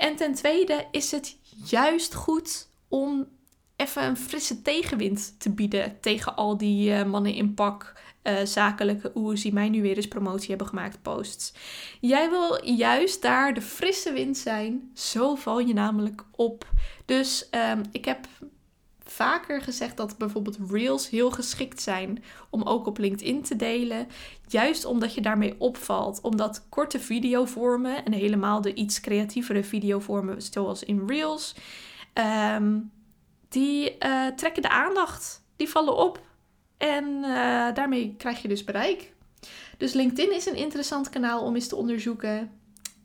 En 0.00 0.16
ten 0.16 0.34
tweede 0.34 0.86
is 0.90 1.10
het 1.10 1.36
juist 1.64 2.14
goed 2.14 2.68
om 2.88 3.28
even 3.76 4.04
een 4.04 4.16
frisse 4.16 4.62
tegenwind 4.62 5.40
te 5.40 5.50
bieden 5.50 6.00
tegen 6.00 6.36
al 6.36 6.56
die 6.56 6.90
uh, 6.90 7.04
mannen 7.04 7.34
in 7.34 7.54
pak, 7.54 7.92
uh, 8.22 8.38
zakelijke 8.44 9.10
oers 9.14 9.42
die 9.42 9.52
mij 9.52 9.68
nu 9.68 9.82
weer 9.82 9.96
eens 9.96 10.08
promotie 10.08 10.48
hebben 10.48 10.66
gemaakt 10.66 11.02
posts. 11.02 11.52
Jij 12.00 12.30
wil 12.30 12.64
juist 12.64 13.22
daar 13.22 13.54
de 13.54 13.62
frisse 13.62 14.12
wind 14.12 14.38
zijn, 14.38 14.90
zo 14.94 15.34
val 15.34 15.58
je 15.58 15.72
namelijk 15.72 16.24
op. 16.30 16.70
Dus 17.04 17.48
um, 17.50 17.82
ik 17.92 18.04
heb 18.04 18.26
vaker 19.20 19.60
gezegd 19.62 19.96
dat 19.96 20.18
bijvoorbeeld 20.18 20.58
reels 20.70 21.08
heel 21.08 21.30
geschikt 21.30 21.82
zijn 21.82 22.24
om 22.50 22.62
ook 22.62 22.86
op 22.86 22.98
LinkedIn 22.98 23.42
te 23.42 23.56
delen. 23.56 24.08
Juist 24.48 24.84
omdat 24.84 25.14
je 25.14 25.20
daarmee 25.20 25.54
opvalt. 25.58 26.20
Omdat 26.20 26.66
korte 26.68 27.00
videovormen 27.00 28.04
en 28.04 28.12
helemaal 28.12 28.60
de 28.60 28.74
iets 28.74 29.00
creatievere 29.00 29.64
videovormen 29.64 30.42
zoals 30.42 30.82
in 30.82 31.06
reels, 31.06 31.54
um, 32.54 32.90
die 33.48 33.96
uh, 33.98 34.26
trekken 34.26 34.62
de 34.62 34.68
aandacht. 34.68 35.42
Die 35.56 35.68
vallen 35.68 35.96
op. 35.96 36.20
En 36.76 37.04
uh, 37.04 37.74
daarmee 37.74 38.14
krijg 38.18 38.42
je 38.42 38.48
dus 38.48 38.64
bereik. 38.64 39.12
Dus 39.78 39.92
LinkedIn 39.92 40.34
is 40.34 40.46
een 40.46 40.56
interessant 40.56 41.08
kanaal 41.08 41.42
om 41.42 41.54
eens 41.54 41.68
te 41.68 41.76
onderzoeken. 41.76 42.59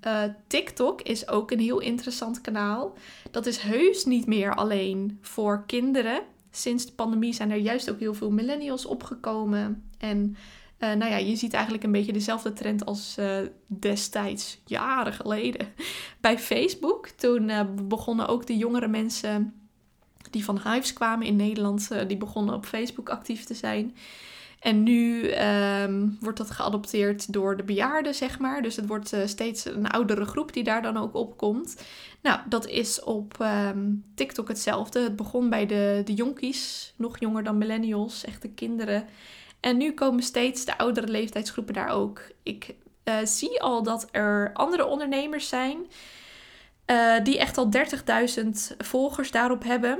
Uh, 0.08 0.24
TikTok 0.48 1.02
is 1.02 1.28
ook 1.28 1.52
een 1.52 1.60
heel 1.60 1.80
interessant 1.80 2.42
kanaal. 2.42 2.94
Dat 3.32 3.46
is 3.46 3.58
heus 3.58 4.06
niet 4.06 4.26
meer 4.26 4.56
alleen 4.56 5.18
voor 5.22 5.64
kinderen. 5.66 6.22
Sinds 6.52 6.86
de 6.86 6.92
pandemie 6.92 7.34
zijn 7.34 7.52
er 7.52 7.58
juist 7.58 7.90
ook 7.90 8.00
heel 8.00 8.14
veel 8.14 8.32
millennials 8.32 8.86
opgekomen. 8.86 9.90
En 9.98 10.36
uh, 10.80 10.94
nou 10.94 11.12
ja, 11.12 11.18
je 11.18 11.36
ziet 11.36 11.54
eigenlijk 11.54 11.84
een 11.84 11.92
beetje 11.92 12.14
dezelfde 12.14 12.54
trend 12.54 12.86
als 12.86 13.16
uh, 13.20 13.38
destijds, 13.68 14.62
jaren 14.66 15.14
geleden, 15.14 15.68
bij 16.22 16.40
Facebook. 16.40 17.08
Toen 17.08 17.52
begonnen 17.88 18.28
ook 18.28 18.46
de 18.46 18.58
jongere 18.58 18.88
mensen 18.88 19.54
die 20.30 20.44
van 20.44 20.62
Hives 20.64 20.94
kwamen 20.94 21.28
in 21.28 21.36
Nederland, 21.36 21.90
die 22.08 22.18
begonnen 22.18 22.56
op 22.56 22.66
Facebook 22.66 23.10
actief 23.10 23.44
te 23.44 23.54
zijn. 23.54 23.96
En 24.66 24.84
nu 24.84 25.28
ehm, 25.28 26.08
wordt 26.20 26.38
dat 26.38 26.52
geadopteerd 26.52 27.34
door 27.34 27.58
de 27.58 27.64
bejaarden, 27.64 28.16
zeg 28.16 28.40
maar. 28.40 28.62
Dus 28.62 28.76
het 28.76 28.88
wordt 28.88 29.14
uh, 29.14 29.26
steeds 29.26 29.66
een 29.66 29.88
oudere 29.88 30.26
groep 30.26 30.54
die 30.54 30.64
daar 30.64 30.82
dan 30.82 30.98
ook 30.98 31.16
op 31.16 31.38
komt. 31.38 31.84
Nou, 32.22 32.40
dat 32.50 32.68
is 32.68 33.04
op 33.04 33.36
ehm, 33.40 33.94
TikTok 34.16 34.48
hetzelfde. 34.48 35.00
Het 35.00 35.16
begon 35.16 35.50
bij 35.50 35.66
de, 35.66 36.02
de 36.06 36.14
jonkies, 36.14 36.94
nog 36.96 37.20
jonger 37.20 37.44
dan 37.44 37.58
millennials, 37.58 38.24
echte 38.24 38.48
kinderen. 38.48 39.06
En 39.60 39.78
nu 39.78 39.94
komen 39.94 40.24
steeds 40.24 40.66
de 40.66 40.78
oudere 40.78 41.08
leeftijdsgroepen 41.08 41.74
daar 41.74 41.90
ook. 41.90 42.22
Ik 42.44 42.76
uh, 43.04 43.16
zie 43.24 43.62
al 43.62 43.84
dat 43.84 44.08
er 44.12 44.54
andere 44.54 44.86
ondernemers 44.86 45.48
zijn 45.48 45.78
uh, 46.86 47.24
die 47.24 47.40
echt 47.40 47.58
al 47.58 47.70
30.000 48.38 48.50
volgers 48.78 49.32
daarop 49.32 49.64
hebben. 49.64 50.00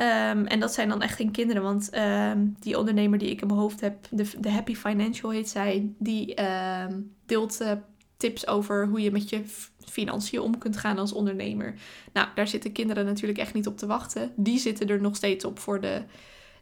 Um, 0.00 0.46
en 0.46 0.60
dat 0.60 0.72
zijn 0.72 0.88
dan 0.88 1.02
echt 1.02 1.16
geen 1.16 1.30
kinderen, 1.30 1.62
want 1.62 1.96
um, 1.96 2.56
die 2.60 2.78
ondernemer 2.78 3.18
die 3.18 3.30
ik 3.30 3.40
in 3.40 3.46
mijn 3.46 3.58
hoofd 3.58 3.80
heb, 3.80 4.06
de, 4.10 4.30
de 4.38 4.50
Happy 4.50 4.74
Financial 4.74 5.30
heet 5.30 5.48
zij, 5.48 5.92
die 5.98 6.42
um, 6.82 7.14
deelt 7.26 7.60
uh, 7.60 7.72
tips 8.16 8.46
over 8.46 8.86
hoe 8.86 9.00
je 9.00 9.10
met 9.10 9.28
je 9.28 9.42
financiën 9.84 10.40
om 10.40 10.58
kunt 10.58 10.76
gaan 10.76 10.98
als 10.98 11.12
ondernemer. 11.12 11.74
Nou, 12.12 12.28
daar 12.34 12.48
zitten 12.48 12.72
kinderen 12.72 13.04
natuurlijk 13.04 13.38
echt 13.38 13.54
niet 13.54 13.66
op 13.66 13.78
te 13.78 13.86
wachten. 13.86 14.32
Die 14.36 14.58
zitten 14.58 14.88
er 14.88 15.00
nog 15.00 15.16
steeds 15.16 15.44
op 15.44 15.58
voor 15.58 15.80
de, 15.80 16.02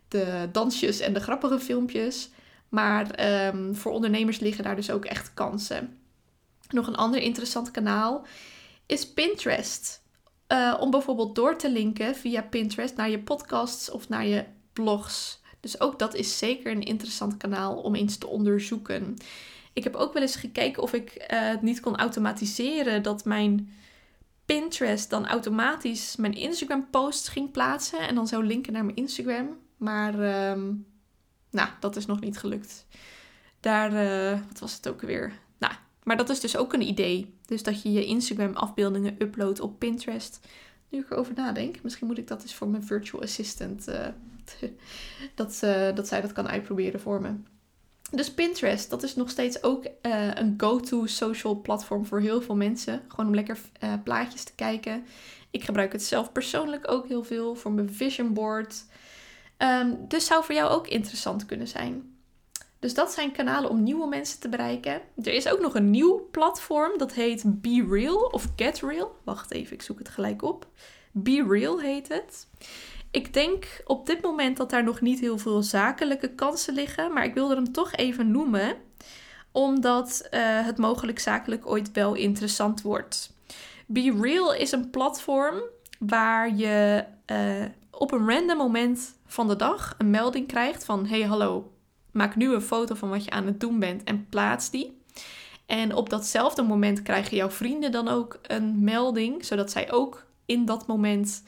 de 0.09 0.49
dansjes 0.53 1.01
en 1.01 1.13
de 1.13 1.21
grappige 1.21 1.61
filmpjes. 1.61 2.31
Maar 2.69 3.07
voor 3.73 3.93
ondernemers 3.93 4.39
liggen 4.39 4.65
daar 4.65 4.77
dus 4.77 4.91
ook 4.91 5.05
echt 5.05 5.35
kansen. 5.35 5.99
Nog 6.69 6.87
een 6.87 6.97
ander 6.97 7.21
interessant 7.21 7.71
kanaal 7.71 8.27
is 8.87 9.13
Pinterest. 9.13 10.03
Uh, 10.49 10.77
om 10.81 10.91
bijvoorbeeld 10.91 11.35
door 11.35 11.59
te 11.59 11.71
linken 11.71 12.15
via 12.15 12.43
Pinterest 12.43 12.97
naar 12.97 13.11
je 13.11 13.19
podcasts 13.19 13.91
of 13.91 14.09
naar 14.09 14.27
je 14.27 14.45
blogs. 14.73 15.43
Dus 15.61 15.81
ook 15.81 15.99
dat 15.99 16.15
is 16.15 16.39
zeker 16.39 16.73
een 16.73 16.83
interessant 16.83 17.37
kanaal 17.37 17.77
om 17.77 17.95
eens 17.95 18.17
te 18.17 18.27
onderzoeken. 18.27 19.17
Ik 19.73 19.85
heb 19.85 19.95
ook 19.95 20.13
wel 20.13 20.23
eens 20.23 20.37
gekeken 20.37 20.83
of 20.83 20.93
ik 20.93 21.15
uh, 21.15 21.27
het 21.29 21.63
niet 21.63 21.81
kon 21.81 21.97
automatiseren 21.97 23.03
dat 23.03 23.25
mijn 23.25 23.73
Pinterest 24.45 25.11
dan 25.11 25.27
automatisch 25.27 26.17
mijn 26.17 26.35
Instagram 26.35 26.91
posts 26.91 27.29
ging 27.29 27.51
plaatsen 27.51 27.99
en 27.99 28.15
dan 28.15 28.27
zou 28.27 28.47
linken 28.47 28.73
naar 28.73 28.85
mijn 28.85 28.97
Instagram. 28.97 29.59
Maar 29.77 30.15
uh, 30.15 30.63
nou, 31.51 31.69
dat 31.81 31.97
is 31.97 32.07
nog 32.07 32.21
niet 32.21 32.39
gelukt. 32.39 32.87
Daar, 33.61 33.93
uh, 33.93 34.41
wat 34.49 34.59
was 34.59 34.75
het 34.75 34.89
ook 34.89 35.01
weer? 35.01 35.33
Maar 36.05 36.17
dat 36.17 36.29
is 36.29 36.41
dus 36.41 36.57
ook 36.57 36.73
een 36.73 36.89
idee. 36.89 37.34
Dus 37.47 37.63
dat 37.63 37.83
je 37.83 37.93
je 37.93 38.05
Instagram 38.05 38.55
afbeeldingen 38.55 39.15
uploadt 39.19 39.61
op 39.61 39.79
Pinterest. 39.79 40.41
Nu 40.89 40.99
ik 40.99 41.11
erover 41.11 41.35
nadenk, 41.35 41.83
misschien 41.83 42.07
moet 42.07 42.19
ik 42.19 42.29
dat 42.29 42.43
eens 42.43 42.55
voor 42.55 42.69
mijn 42.69 42.85
virtual 42.85 43.23
assistant. 43.23 43.89
Uh, 43.89 44.07
dat, 45.35 45.61
uh, 45.65 45.95
dat 45.95 46.09
zij 46.09 46.21
dat 46.21 46.33
kan 46.33 46.49
uitproberen 46.49 47.01
voor 47.01 47.21
me. 47.21 47.35
Dus 48.11 48.35
Pinterest, 48.35 48.91
dat 48.91 49.03
is 49.03 49.15
nog 49.15 49.31
steeds 49.31 49.63
ook 49.63 49.85
uh, 49.85 49.91
een 50.35 50.55
go-to 50.57 51.07
social 51.07 51.61
platform 51.61 52.07
voor 52.07 52.21
heel 52.21 52.43
veel 52.43 52.57
mensen. 52.57 53.03
Gewoon 53.09 53.27
om 53.27 53.35
lekker 53.35 53.59
plaatjes 54.05 54.45
te 54.45 54.55
kijken. 54.55 55.05
Ik 55.51 55.65
gebruik 55.65 55.93
het 55.93 56.03
zelf 56.03 56.33
persoonlijk 56.33 56.91
ook 56.91 57.09
heel 57.09 57.25
veel 57.25 57.55
voor 57.55 57.73
mijn 57.73 57.93
vision 57.93 58.33
board. 58.33 58.85
Um, 59.59 59.99
dus 60.09 60.27
zou 60.27 60.45
voor 60.45 60.55
jou 60.55 60.71
ook 60.71 60.89
interessant 60.89 61.47
kunnen 61.47 61.69
zijn. 61.69 62.14
Dus 62.85 62.95
dat 62.95 63.13
zijn 63.13 63.33
kanalen 63.33 63.71
om 63.71 63.83
nieuwe 63.83 64.07
mensen 64.07 64.41
te 64.41 64.49
bereiken. 64.49 65.01
Er 65.23 65.33
is 65.33 65.49
ook 65.49 65.61
nog 65.61 65.75
een 65.75 65.91
nieuw 65.91 66.29
platform, 66.31 66.99
dat 66.99 67.13
heet 67.13 67.43
Be 67.47 67.87
Real 67.91 68.17
of 68.17 68.49
Get 68.57 68.81
Real. 68.81 69.17
Wacht 69.23 69.53
even, 69.53 69.73
ik 69.73 69.83
zoek 69.83 69.99
het 69.99 70.09
gelijk 70.09 70.43
op. 70.43 70.67
Be 71.13 71.45
Real 71.49 71.81
heet 71.81 72.09
het. 72.09 72.47
Ik 73.11 73.33
denk 73.33 73.83
op 73.85 74.07
dit 74.07 74.23
moment 74.23 74.57
dat 74.57 74.71
daar 74.71 74.85
nog 74.85 75.01
niet 75.01 75.21
heel 75.21 75.39
veel 75.39 75.63
zakelijke 75.63 76.29
kansen 76.29 76.75
liggen, 76.75 77.13
maar 77.13 77.25
ik 77.25 77.35
wilde 77.35 77.55
hem 77.55 77.73
toch 77.73 77.93
even 77.93 78.31
noemen, 78.31 78.77
omdat 79.53 80.29
uh, 80.31 80.41
het 80.41 80.79
mogelijk 80.79 81.19
zakelijk 81.19 81.67
ooit 81.67 81.93
wel 81.93 82.15
interessant 82.15 82.83
wordt. 82.83 83.33
Be 83.87 84.19
Real 84.21 84.55
is 84.55 84.73
een 84.73 84.91
platform 84.91 85.63
waar 85.99 86.55
je 86.55 87.05
uh, 87.33 87.65
op 87.91 88.13
een 88.13 88.29
random 88.31 88.57
moment 88.57 89.15
van 89.27 89.49
de 89.49 89.57
dag 89.57 89.95
een 89.99 90.11
melding 90.11 90.47
krijgt 90.47 90.85
van: 90.85 91.07
hey 91.07 91.23
hallo, 91.23 91.73
Maak 92.15 92.37
nu 92.37 92.55
een 92.55 92.63
foto 92.63 92.95
van 92.95 93.09
wat 93.09 93.25
je 93.25 93.31
aan 93.31 93.47
het 93.47 93.61
doen 93.61 93.79
bent 93.79 94.05
en 94.05 94.27
plaats 94.29 94.71
die. 94.71 95.03
En 95.67 95.95
op 95.95 96.11
datzelfde 96.11 96.63
moment 96.63 97.03
krijgen 97.03 97.37
jouw 97.37 97.51
vrienden 97.51 97.93
dan 97.93 98.09
ook 98.09 98.39
een 98.43 98.85
melding, 98.85 99.45
zodat 99.45 99.71
zij 99.71 99.93
ook 99.93 100.27
in 100.47 100.65
dat 100.65 100.87
moment 100.87 101.43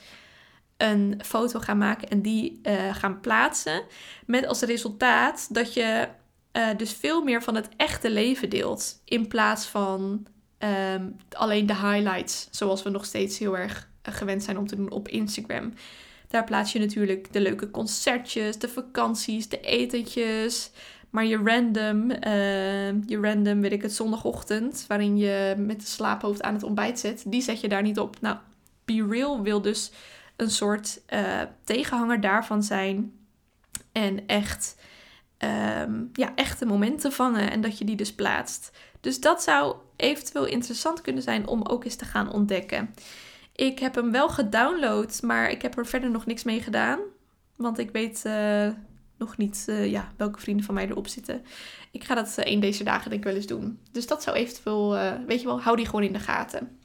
een 0.76 1.20
foto 1.24 1.60
gaan 1.60 1.78
maken 1.78 2.08
en 2.08 2.22
die 2.22 2.60
uh, 2.62 2.94
gaan 2.94 3.20
plaatsen. 3.20 3.82
Met 4.26 4.46
als 4.46 4.60
resultaat 4.60 5.54
dat 5.54 5.74
je 5.74 6.08
uh, 6.52 6.68
dus 6.76 6.92
veel 6.92 7.22
meer 7.22 7.42
van 7.42 7.54
het 7.54 7.68
echte 7.76 8.10
leven 8.10 8.50
deelt. 8.50 9.00
In 9.04 9.28
plaats 9.28 9.66
van 9.66 10.26
um, 10.94 11.16
alleen 11.30 11.66
de 11.66 11.76
highlights, 11.76 12.48
zoals 12.50 12.82
we 12.82 12.90
nog 12.90 13.04
steeds 13.04 13.38
heel 13.38 13.58
erg 13.58 13.88
uh, 14.08 14.14
gewend 14.14 14.42
zijn 14.42 14.58
om 14.58 14.66
te 14.66 14.76
doen 14.76 14.90
op 14.90 15.08
Instagram. 15.08 15.72
Daar 16.28 16.44
plaats 16.44 16.72
je 16.72 16.78
natuurlijk 16.78 17.32
de 17.32 17.40
leuke 17.40 17.70
concertjes, 17.70 18.58
de 18.58 18.68
vakanties, 18.68 19.48
de 19.48 19.60
etentjes. 19.60 20.70
Maar 21.10 21.24
je 21.24 21.36
random, 21.44 22.10
uh, 22.10 23.02
je 23.06 23.18
random, 23.20 23.60
weet 23.60 23.72
ik 23.72 23.82
het, 23.82 23.94
zondagochtend, 23.94 24.84
waarin 24.88 25.16
je 25.16 25.54
met 25.58 25.80
de 25.80 25.86
slaaphoofd 25.86 26.42
aan 26.42 26.54
het 26.54 26.62
ontbijt 26.62 26.98
zit, 26.98 27.30
die 27.30 27.42
zet 27.42 27.60
je 27.60 27.68
daar 27.68 27.82
niet 27.82 27.98
op. 27.98 28.20
Nou, 28.20 28.36
Be 28.84 29.06
Real 29.10 29.42
wil 29.42 29.62
dus 29.62 29.92
een 30.36 30.50
soort 30.50 31.00
uh, 31.14 31.42
tegenhanger 31.64 32.20
daarvan 32.20 32.62
zijn. 32.62 33.12
En 33.92 34.26
echt, 34.26 34.76
um, 35.38 36.10
ja, 36.12 36.32
echte 36.34 36.66
momenten 36.66 37.12
vangen 37.12 37.50
en 37.50 37.60
dat 37.60 37.78
je 37.78 37.84
die 37.84 37.96
dus 37.96 38.14
plaatst. 38.14 38.70
Dus 39.00 39.20
dat 39.20 39.42
zou 39.42 39.76
eventueel 39.96 40.46
interessant 40.46 41.00
kunnen 41.00 41.22
zijn 41.22 41.46
om 41.46 41.62
ook 41.62 41.84
eens 41.84 41.96
te 41.96 42.04
gaan 42.04 42.32
ontdekken. 42.32 42.94
Ik 43.56 43.78
heb 43.78 43.94
hem 43.94 44.12
wel 44.12 44.28
gedownload, 44.28 45.22
maar 45.22 45.50
ik 45.50 45.62
heb 45.62 45.78
er 45.78 45.86
verder 45.86 46.10
nog 46.10 46.26
niks 46.26 46.44
mee 46.44 46.60
gedaan. 46.60 46.98
Want 47.56 47.78
ik 47.78 47.90
weet 47.90 48.22
uh, 48.26 48.68
nog 49.18 49.36
niet 49.36 49.66
uh, 49.68 49.90
ja, 49.90 50.12
welke 50.16 50.40
vrienden 50.40 50.64
van 50.64 50.74
mij 50.74 50.88
erop 50.88 51.08
zitten. 51.08 51.44
Ik 51.90 52.04
ga 52.04 52.14
dat 52.14 52.36
uh, 52.38 52.52
een 52.52 52.60
deze 52.60 52.84
dagen 52.84 53.10
denk 53.10 53.22
ik 53.22 53.28
wel 53.28 53.36
eens 53.36 53.46
doen. 53.46 53.78
Dus 53.92 54.06
dat 54.06 54.22
zou 54.22 54.36
eventueel, 54.36 54.90
weet 55.26 55.40
je 55.40 55.46
wel, 55.46 55.60
hou 55.60 55.76
die 55.76 55.86
gewoon 55.86 56.02
in 56.02 56.12
de 56.12 56.18
gaten. 56.18 56.78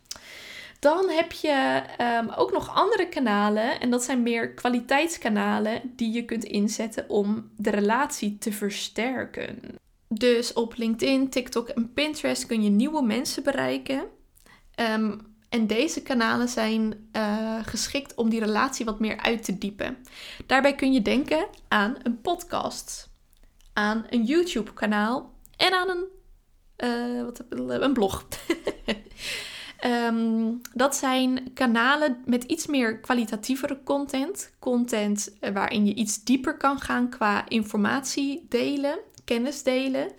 Dan 0.79 1.09
heb 1.09 1.31
je 1.31 1.83
um, 2.19 2.29
ook 2.29 2.51
nog 2.51 2.75
andere 2.75 3.09
kanalen. 3.09 3.79
En 3.79 3.89
dat 3.89 4.03
zijn 4.03 4.23
meer 4.23 4.53
kwaliteitskanalen 4.53 5.81
die 5.95 6.13
je 6.13 6.25
kunt 6.25 6.43
inzetten 6.43 7.09
om 7.09 7.51
de 7.57 7.69
relatie 7.69 8.37
te 8.37 8.51
versterken. 8.51 9.59
Dus 10.07 10.53
op 10.53 10.77
LinkedIn, 10.77 11.29
TikTok 11.29 11.67
en 11.67 11.93
Pinterest 11.93 12.45
kun 12.45 12.63
je 12.63 12.69
nieuwe 12.69 13.01
mensen 13.01 13.43
bereiken. 13.43 14.03
Um, 14.75 15.30
en 15.51 15.67
deze 15.67 16.01
kanalen 16.01 16.49
zijn 16.49 17.09
uh, 17.15 17.59
geschikt 17.65 18.15
om 18.15 18.29
die 18.29 18.39
relatie 18.39 18.85
wat 18.85 18.99
meer 18.99 19.17
uit 19.17 19.43
te 19.43 19.57
diepen. 19.57 19.97
Daarbij 20.45 20.75
kun 20.75 20.93
je 20.93 21.01
denken 21.01 21.47
aan 21.67 21.95
een 22.03 22.21
podcast, 22.21 23.09
aan 23.73 24.05
een 24.09 24.23
YouTube-kanaal 24.23 25.33
en 25.57 25.73
aan 25.73 25.89
een, 25.89 26.05
uh, 26.77 27.23
wat, 27.23 27.43
een 27.81 27.93
blog. 27.93 28.27
um, 29.85 30.61
dat 30.73 30.95
zijn 30.95 31.53
kanalen 31.53 32.21
met 32.25 32.43
iets 32.43 32.67
meer 32.67 32.99
kwalitatievere 32.99 33.83
content. 33.83 34.53
Content 34.59 35.33
eh, 35.39 35.53
waarin 35.53 35.85
je 35.85 35.93
iets 35.93 36.23
dieper 36.23 36.57
kan 36.57 36.79
gaan 36.79 37.09
qua 37.09 37.49
informatie 37.49 38.45
delen, 38.49 38.99
kennis 39.25 39.63
delen. 39.63 40.11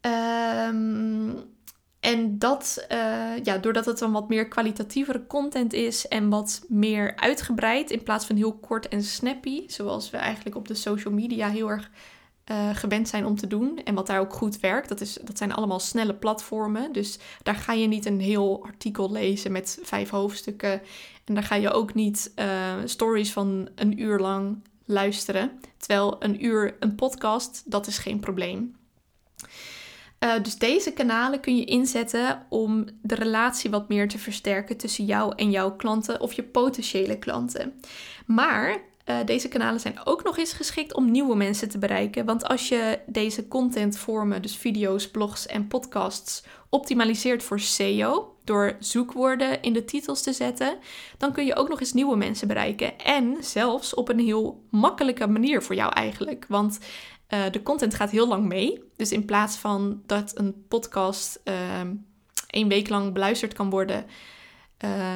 Um, 0.00 1.56
en 2.08 2.38
dat, 2.38 2.86
uh, 2.92 2.98
ja, 3.42 3.58
doordat 3.58 3.86
het 3.86 3.98
dan 3.98 4.12
wat 4.12 4.28
meer 4.28 4.48
kwalitatievere 4.48 5.26
content 5.26 5.72
is 5.72 6.08
en 6.08 6.28
wat 6.28 6.64
meer 6.68 7.16
uitgebreid 7.16 7.90
in 7.90 8.02
plaats 8.02 8.26
van 8.26 8.36
heel 8.36 8.52
kort 8.52 8.88
en 8.88 9.02
snappy, 9.02 9.64
zoals 9.66 10.10
we 10.10 10.16
eigenlijk 10.16 10.56
op 10.56 10.68
de 10.68 10.74
social 10.74 11.14
media 11.14 11.48
heel 11.48 11.68
erg 11.68 11.90
uh, 12.50 12.76
gewend 12.76 13.08
zijn 13.08 13.26
om 13.26 13.36
te 13.36 13.46
doen. 13.46 13.80
En 13.84 13.94
wat 13.94 14.06
daar 14.06 14.20
ook 14.20 14.32
goed 14.32 14.60
werkt, 14.60 14.88
dat, 14.88 15.00
is, 15.00 15.18
dat 15.22 15.38
zijn 15.38 15.52
allemaal 15.52 15.80
snelle 15.80 16.14
platformen. 16.14 16.92
Dus 16.92 17.18
daar 17.42 17.54
ga 17.54 17.72
je 17.72 17.86
niet 17.86 18.06
een 18.06 18.20
heel 18.20 18.64
artikel 18.64 19.12
lezen 19.12 19.52
met 19.52 19.78
vijf 19.82 20.10
hoofdstukken. 20.10 20.80
En 21.24 21.34
daar 21.34 21.42
ga 21.42 21.54
je 21.54 21.70
ook 21.70 21.94
niet 21.94 22.32
uh, 22.36 22.74
stories 22.84 23.32
van 23.32 23.68
een 23.74 24.00
uur 24.00 24.18
lang 24.18 24.62
luisteren. 24.84 25.60
Terwijl 25.76 26.16
een 26.18 26.44
uur 26.44 26.76
een 26.80 26.94
podcast, 26.94 27.62
dat 27.70 27.86
is 27.86 27.98
geen 27.98 28.20
probleem. 28.20 28.77
Uh, 30.24 30.42
dus 30.42 30.58
deze 30.58 30.92
kanalen 30.92 31.40
kun 31.40 31.56
je 31.56 31.64
inzetten 31.64 32.46
om 32.48 32.84
de 33.02 33.14
relatie 33.14 33.70
wat 33.70 33.88
meer 33.88 34.08
te 34.08 34.18
versterken 34.18 34.76
tussen 34.76 35.04
jou 35.04 35.32
en 35.36 35.50
jouw 35.50 35.76
klanten 35.76 36.20
of 36.20 36.32
je 36.32 36.42
potentiële 36.42 37.18
klanten. 37.18 37.80
Maar 38.26 38.80
uh, 39.08 39.16
deze 39.24 39.48
kanalen 39.48 39.80
zijn 39.80 40.00
ook 40.04 40.24
nog 40.24 40.38
eens 40.38 40.52
geschikt 40.52 40.94
om 40.94 41.10
nieuwe 41.10 41.36
mensen 41.36 41.68
te 41.68 41.78
bereiken. 41.78 42.24
Want 42.24 42.44
als 42.44 42.68
je 42.68 42.98
deze 43.06 43.48
contentvormen, 43.48 44.42
dus 44.42 44.56
video's, 44.56 45.10
blogs 45.10 45.46
en 45.46 45.66
podcasts, 45.66 46.42
optimaliseert 46.68 47.42
voor 47.42 47.60
SEO 47.60 48.36
door 48.44 48.76
zoekwoorden 48.78 49.62
in 49.62 49.72
de 49.72 49.84
titels 49.84 50.22
te 50.22 50.32
zetten, 50.32 50.78
dan 51.18 51.32
kun 51.32 51.46
je 51.46 51.56
ook 51.56 51.68
nog 51.68 51.80
eens 51.80 51.92
nieuwe 51.92 52.16
mensen 52.16 52.48
bereiken. 52.48 52.98
En 52.98 53.36
zelfs 53.40 53.94
op 53.94 54.08
een 54.08 54.20
heel 54.20 54.62
makkelijke 54.70 55.26
manier 55.26 55.62
voor 55.62 55.74
jou 55.74 55.92
eigenlijk. 55.92 56.44
Want 56.48 56.78
uh, 57.28 57.50
de 57.50 57.62
content 57.62 57.94
gaat 57.94 58.10
heel 58.10 58.28
lang 58.28 58.44
mee. 58.44 58.82
Dus 58.96 59.12
in 59.12 59.24
plaats 59.24 59.56
van 59.56 60.02
dat 60.06 60.38
een 60.38 60.64
podcast 60.68 61.40
uh, 61.44 61.54
één 62.46 62.68
week 62.68 62.88
lang 62.88 63.12
beluisterd 63.12 63.54
kan 63.54 63.70
worden, 63.70 64.04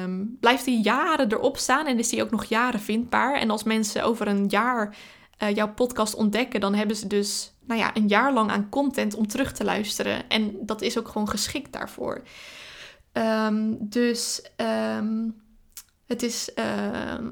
um, 0.03 0.37
blijft 0.39 0.65
die 0.65 0.83
jaren 0.83 1.31
erop 1.31 1.57
staan 1.57 1.87
en 1.87 1.99
is 1.99 2.09
die 2.09 2.23
ook 2.23 2.31
nog 2.31 2.43
jaren 2.43 2.79
vindbaar. 2.79 3.35
En 3.35 3.49
als 3.49 3.63
mensen 3.63 4.03
over 4.03 4.27
een 4.27 4.47
jaar 4.47 4.95
uh, 5.43 5.55
jouw 5.55 5.73
podcast 5.73 6.15
ontdekken, 6.15 6.59
dan 6.59 6.73
hebben 6.73 6.95
ze 6.95 7.07
dus 7.07 7.53
nou 7.65 7.79
ja, 7.79 7.95
een 7.95 8.07
jaar 8.07 8.33
lang 8.33 8.51
aan 8.51 8.69
content 8.69 9.15
om 9.15 9.27
terug 9.27 9.51
te 9.51 9.63
luisteren. 9.63 10.29
En 10.29 10.57
dat 10.61 10.81
is 10.81 10.97
ook 10.97 11.07
gewoon 11.07 11.29
geschikt 11.29 11.71
daarvoor. 11.71 12.21
Um, 13.13 13.77
dus 13.79 14.41
um, 14.97 15.41
het, 16.05 16.23
is, 16.23 16.49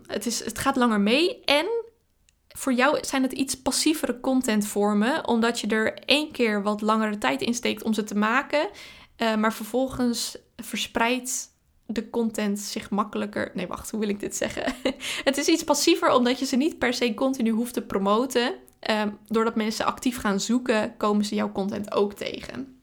het, 0.08 0.26
is, 0.26 0.46
het 0.46 0.60
gaat 0.60 0.76
langer 0.76 1.00
mee 1.02 1.44
en 1.44 1.66
voor 2.58 2.74
jou 2.74 2.98
zijn 3.02 3.24
het 3.24 3.32
iets 3.32 3.62
passievere 3.62 4.20
contentvormen, 4.20 5.28
omdat 5.28 5.60
je 5.60 5.68
er 5.68 5.94
één 6.06 6.32
keer 6.32 6.64
wat 6.64 6.82
langere 6.82 7.18
tijd 7.18 7.42
in 7.42 7.54
steekt 7.54 7.84
om 7.84 7.94
ze 7.94 8.04
te 8.04 8.18
maken, 8.18 8.70
uh, 9.18 9.36
maar 9.36 9.54
vervolgens 9.54 10.38
verspreidt 10.56 11.50
de 11.86 12.10
content 12.10 12.60
zich 12.60 12.90
makkelijker. 12.90 13.52
Nee, 13.54 13.68
wacht, 13.68 13.92
hoe 13.92 14.00
wil 14.00 14.10
ik 14.10 14.20
dit 14.20 14.36
zeggen? 14.36 14.74
het 15.24 15.38
is 15.38 15.48
iets 15.48 15.64
passiever 15.64 16.12
omdat 16.12 16.40
je 16.40 16.46
ze 16.46 16.56
niet 16.56 16.78
per 16.78 16.94
se 16.94 17.14
continu 17.14 17.52
hoeft 17.52 17.74
te 17.74 17.82
promoten. 17.82 18.54
Uh, 18.90 19.04
doordat 19.28 19.56
mensen 19.56 19.86
actief 19.86 20.18
gaan 20.18 20.40
zoeken, 20.40 20.98
komen 20.98 21.26
ze 21.26 21.36
jouw 21.36 21.52
content 21.52 21.92
ook 21.92 22.14
tegen. 22.14 22.80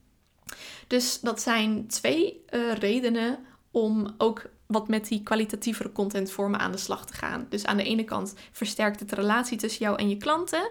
Dus 0.86 1.20
dat 1.20 1.40
zijn 1.40 1.86
twee 1.86 2.44
uh, 2.50 2.72
redenen 2.74 3.38
om 3.70 4.14
ook 4.18 4.42
wat 4.68 4.88
met 4.88 5.08
die 5.08 5.22
kwalitatievere 5.22 5.92
contentvormen 5.92 6.60
aan 6.60 6.72
de 6.72 6.78
slag 6.78 7.06
te 7.06 7.12
gaan. 7.12 7.46
Dus 7.48 7.66
aan 7.66 7.76
de 7.76 7.84
ene 7.84 8.04
kant 8.04 8.34
versterkt 8.52 9.00
het 9.00 9.08
de 9.08 9.14
relatie 9.14 9.58
tussen 9.58 9.84
jou 9.84 9.98
en 9.98 10.08
je 10.08 10.16
klanten. 10.16 10.70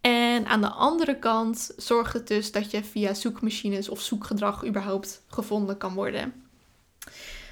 En 0.00 0.46
aan 0.46 0.60
de 0.60 0.70
andere 0.70 1.18
kant 1.18 1.70
zorgt 1.76 2.12
het 2.12 2.28
dus 2.28 2.52
dat 2.52 2.70
je 2.70 2.84
via 2.84 3.14
zoekmachines 3.14 3.88
of 3.88 4.00
zoekgedrag 4.00 4.66
überhaupt 4.66 5.22
gevonden 5.26 5.76
kan 5.76 5.94
worden. 5.94 6.32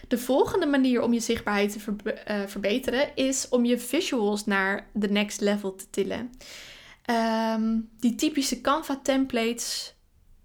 De 0.08 0.18
volgende 0.18 0.66
manier 0.66 1.02
om 1.02 1.12
je 1.12 1.20
zichtbaarheid 1.20 1.72
te 1.72 2.14
uh, 2.28 2.46
verbeteren 2.46 3.16
is 3.16 3.48
om 3.48 3.64
je 3.64 3.78
visuals 3.78 4.44
naar 4.44 4.86
de 4.92 5.10
next 5.10 5.40
level 5.40 5.74
te 5.74 5.84
tillen. 5.90 6.30
Um, 7.56 7.88
die 8.00 8.14
typische 8.14 8.60
Canva 8.60 9.00
templates, 9.02 9.94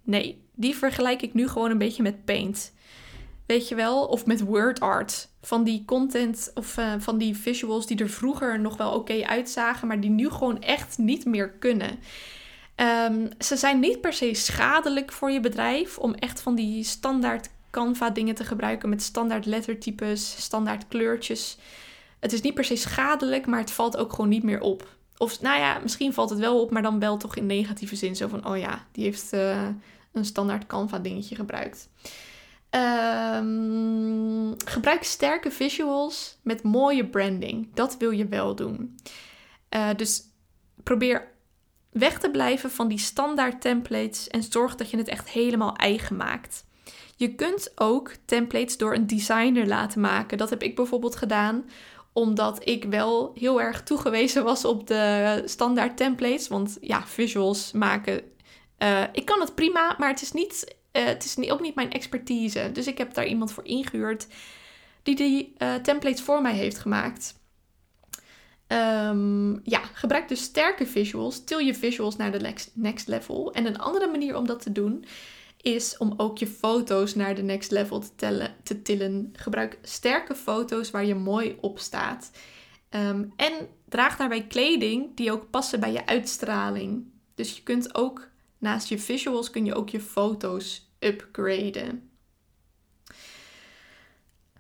nee, 0.04 0.44
die 0.56 0.76
vergelijk 0.76 1.22
ik 1.22 1.34
nu 1.34 1.48
gewoon 1.48 1.72
een 1.72 1.78
beetje 1.78 2.04
met 2.04 2.26
Paint. 2.26 2.72
Weet 3.50 3.68
je 3.68 3.76
wel? 3.76 4.06
Of 4.06 4.26
met 4.26 4.42
word 4.42 4.80
art. 4.80 5.28
Van 5.42 5.64
die 5.64 5.84
content 5.86 6.52
of 6.54 6.78
uh, 6.78 6.94
van 6.98 7.18
die 7.18 7.38
visuals 7.38 7.86
die 7.86 7.98
er 7.98 8.10
vroeger 8.10 8.60
nog 8.60 8.78
wel 8.78 8.92
oké 8.92 9.26
uitzagen, 9.26 9.88
maar 9.88 10.00
die 10.00 10.10
nu 10.10 10.30
gewoon 10.30 10.62
echt 10.62 10.98
niet 10.98 11.26
meer 11.26 11.50
kunnen. 11.50 12.00
Um, 12.76 13.30
ze 13.40 13.56
zijn 13.56 13.80
niet 13.80 14.02
per 14.02 14.14
se 14.14 14.34
schadelijk 14.34 15.12
voor 15.12 15.32
je 15.32 15.40
bedrijf 15.40 15.98
om 15.98 16.14
echt 16.14 16.42
van 16.42 16.56
die 16.56 16.84
standaard 16.84 17.50
Canva 17.70 18.10
dingen 18.10 18.36
te 18.36 18.44
gebruiken 18.44 18.90
met 18.90 19.04
standaard 19.04 19.46
lettertypes, 19.46 20.42
standaard 20.42 20.88
kleurtjes. 20.88 21.58
Het 22.20 22.34
is 22.34 22.42
niet 22.42 22.54
per 22.54 22.66
se 22.66 22.76
schadelijk, 22.76 23.46
maar 23.46 23.60
het 23.60 23.72
valt 23.72 23.98
ook 23.98 24.14
gewoon 24.14 24.30
niet 24.30 24.44
meer 24.44 24.62
op. 24.62 24.96
Of 25.18 25.42
nou 25.42 25.60
ja, 25.60 25.80
misschien 25.80 26.14
valt 26.14 26.30
het 26.30 26.40
wel 26.40 26.62
op, 26.62 26.72
maar 26.72 26.82
dan 26.82 27.00
wel 27.00 27.18
toch 27.18 27.36
in 27.36 27.46
negatieve 27.46 27.96
zin. 27.96 28.16
Zo 28.16 28.28
van, 28.28 28.48
oh 28.48 28.58
ja, 28.58 28.86
die 28.92 29.04
heeft 29.04 29.34
uh, 29.34 29.68
een 30.12 30.26
standaard 30.26 30.68
Canva 30.68 31.00
dingetje 31.00 31.36
gebruikt. 31.36 31.90
Um, 32.72 34.56
gebruik 34.66 35.04
sterke 35.04 35.52
visuals 35.52 36.38
met 36.44 36.64
mooie 36.64 37.06
branding. 37.06 37.74
Dat 37.74 37.98
wil 37.98 38.12
je 38.12 38.28
wel 38.28 38.56
doen. 38.56 38.96
Uh, 39.76 39.90
dus 39.96 40.24
probeer 40.84 41.32
weg 41.90 42.20
te 42.20 42.32
blijven 42.32 42.72
van 42.72 42.88
die 42.88 42.98
standaard 42.98 43.62
templates 43.62 44.28
en 44.28 44.44
zorg 44.44 44.76
dat 44.76 44.90
je 44.90 44.98
het 44.98 45.08
echt 45.08 45.30
helemaal 45.30 45.76
eigen 45.76 46.16
maakt. 46.16 46.66
Je 47.16 47.36
kunt 47.36 47.72
ook 47.76 48.12
templates 48.26 48.78
door 48.78 48.96
een 48.96 49.08
designer 49.08 49.68
laten 49.68 50.02
maken. 50.02 50.38
Dat 50.38 50.50
heb 50.50 50.64
ik 50.64 50.76
bijvoorbeeld 50.76 51.16
gedaan 51.16 51.70
omdat 52.14 52.68
ik 52.68 52.84
wel 52.84 53.32
heel 53.34 53.62
erg 53.62 53.84
toegewezen 53.84 54.44
was 54.44 54.66
op 54.66 54.88
de 54.88 55.42
standaard 55.46 55.98
templates. 55.98 56.48
Want 56.48 56.78
ja, 56.82 57.08
visuals 57.08 57.72
maken. 57.72 58.22
Uh, 58.80 59.04
ik 59.12 59.26
kan 59.26 59.40
het 59.40 59.56
prima, 59.56 59.96
maar 59.98 60.10
het 60.10 60.22
is 60.22 60.32
niet 60.32 60.76
uh, 61.00 61.06
het 61.06 61.26
is 61.26 61.50
ook 61.50 61.62
niet 61.62 61.76
mijn 61.76 61.92
expertise. 61.92 62.70
Dus 62.74 62.88
ik 62.88 62.98
heb 62.98 63.14
daar 63.14 63.28
iemand 63.28 63.52
voor 63.52 63.66
ingehuurd 63.66 64.28
die 65.04 65.16
die 65.16 65.54
uh, 65.58 65.76
templates 65.76 66.22
voor 66.22 66.42
mij 66.42 66.54
heeft 66.54 66.78
gemaakt. 66.78 67.38
Um, 68.68 69.60
ja, 69.64 69.80
gebruik 69.94 70.28
dus 70.28 70.42
sterke 70.42 70.86
visuals. 70.86 71.44
Til 71.44 71.60
je 71.60 71.76
visuals 71.76 72.16
naar 72.16 72.32
de 72.32 72.54
next 72.74 73.08
level. 73.08 73.54
En 73.54 73.66
een 73.66 73.80
andere 73.80 74.08
manier 74.08 74.38
om 74.38 74.46
dat 74.48 74.62
te 74.62 74.72
doen 74.72 75.06
is 75.62 75.98
om 75.98 76.14
ook 76.18 76.38
je 76.38 76.48
foto's 76.48 77.16
naar 77.16 77.36
de 77.36 77.42
next 77.42 77.72
level 77.72 78.04
te, 78.16 78.82
tillen. 78.84 79.34
Gebruik 79.34 79.80
sterke 79.82 80.36
foto's 80.36 80.92
waar 80.92 81.06
je 81.06 81.16
mooi 81.16 81.58
op 81.62 81.80
staat. 81.80 82.32
Um, 82.90 83.34
en 83.36 83.54
draag 83.86 84.18
daarbij 84.18 84.48
kleding 84.48 85.16
die 85.16 85.32
ook 85.32 85.50
passen 85.50 85.80
bij 85.80 85.92
je 85.92 86.06
uitstraling. 86.06 87.12
Dus 87.36 87.56
je 87.56 87.64
kunt 87.64 87.96
ook 87.96 88.28
naast 88.58 88.88
je 88.88 89.00
visuals 89.00 89.50
kun 89.50 89.66
je 89.66 89.76
ook 89.76 89.90
je 89.90 90.02
foto's 90.02 90.89
upgraden. 91.00 92.10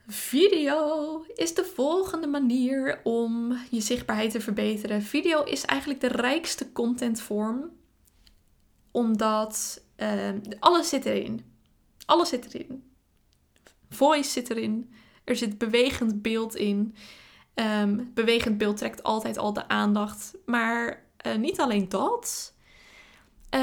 Video 0.08 1.26
is 1.36 1.54
de 1.54 1.66
volgende 1.66 2.28
manier 2.28 3.00
om 3.04 3.58
je 3.70 3.82
zichtbaarheid 3.82 4.32
te 4.32 4.42
verbeteren. 4.42 5.02
Video 5.02 5.44
is 5.44 5.66
eigenlijk 5.66 6.02
de 6.02 6.08
rijkste 6.08 6.72
contentvorm, 6.72 7.72
omdat 8.92 9.84
uh, 9.98 10.30
alles 10.60 10.90
zit 10.90 11.06
erin. 11.06 11.46
Alles 12.06 12.30
zit 12.30 12.54
erin. 12.54 12.92
Voice 13.90 14.30
zit 14.30 14.50
erin. 14.50 14.94
Er 15.24 15.36
zit 15.36 15.58
bewegend 15.58 16.22
beeld 16.22 16.56
in. 16.56 16.96
Um, 17.56 18.12
bewegend 18.14 18.58
beeld 18.58 18.78
trekt 18.78 19.04
altijd 19.04 19.38
al 19.38 19.54
de 19.54 19.68
aandacht. 19.68 20.38
Maar 20.46 21.04
uh, 21.26 21.36
niet 21.36 21.60
alleen 21.60 21.90
dat. 21.90 22.54
Uh, 23.56 23.60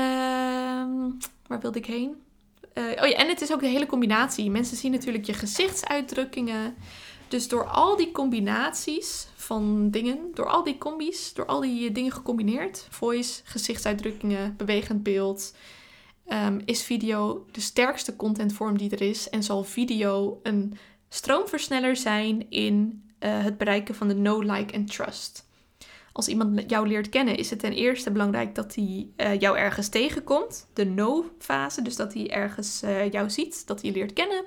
waar 1.46 1.60
wilde 1.60 1.78
ik 1.78 1.86
heen? 1.86 2.25
Uh, 2.78 2.84
oh 2.84 3.08
ja, 3.08 3.16
en 3.16 3.28
het 3.28 3.40
is 3.40 3.52
ook 3.52 3.60
de 3.60 3.66
hele 3.66 3.86
combinatie. 3.86 4.50
Mensen 4.50 4.76
zien 4.76 4.92
natuurlijk 4.92 5.24
je 5.24 5.32
gezichtsuitdrukkingen. 5.32 6.74
Dus 7.28 7.48
door 7.48 7.64
al 7.64 7.96
die 7.96 8.10
combinaties 8.10 9.28
van 9.34 9.90
dingen, 9.90 10.18
door 10.34 10.46
al 10.46 10.64
die 10.64 10.78
combi's, 10.78 11.34
door 11.34 11.46
al 11.46 11.60
die 11.60 11.92
dingen 11.92 12.12
gecombineerd, 12.12 12.86
voice, 12.90 13.40
gezichtsuitdrukkingen, 13.44 14.54
bewegend 14.56 15.02
beeld, 15.02 15.54
um, 16.28 16.60
is 16.64 16.82
video 16.82 17.46
de 17.50 17.60
sterkste 17.60 18.16
contentvorm 18.16 18.78
die 18.78 18.90
er 18.90 19.02
is. 19.02 19.28
En 19.28 19.42
zal 19.42 19.64
video 19.64 20.40
een 20.42 20.78
stroomversneller 21.08 21.96
zijn 21.96 22.50
in 22.50 23.02
uh, 23.20 23.42
het 23.42 23.58
bereiken 23.58 23.94
van 23.94 24.08
de 24.08 24.14
no, 24.14 24.40
like 24.40 24.72
en 24.72 24.86
trust. 24.86 25.45
Als 26.16 26.28
iemand 26.28 26.70
jou 26.70 26.88
leert 26.88 27.08
kennen, 27.08 27.36
is 27.36 27.50
het 27.50 27.58
ten 27.58 27.72
eerste 27.72 28.10
belangrijk 28.10 28.54
dat 28.54 28.74
hij 28.74 29.08
uh, 29.16 29.40
jou 29.40 29.58
ergens 29.58 29.88
tegenkomt. 29.88 30.66
De 30.72 30.84
no-fase, 30.84 31.82
dus 31.82 31.96
dat 31.96 32.14
hij 32.14 32.30
ergens 32.30 32.82
uh, 32.82 33.10
jou 33.10 33.30
ziet, 33.30 33.66
dat 33.66 33.82
hij 33.82 33.90
leert 33.90 34.12
kennen. 34.12 34.44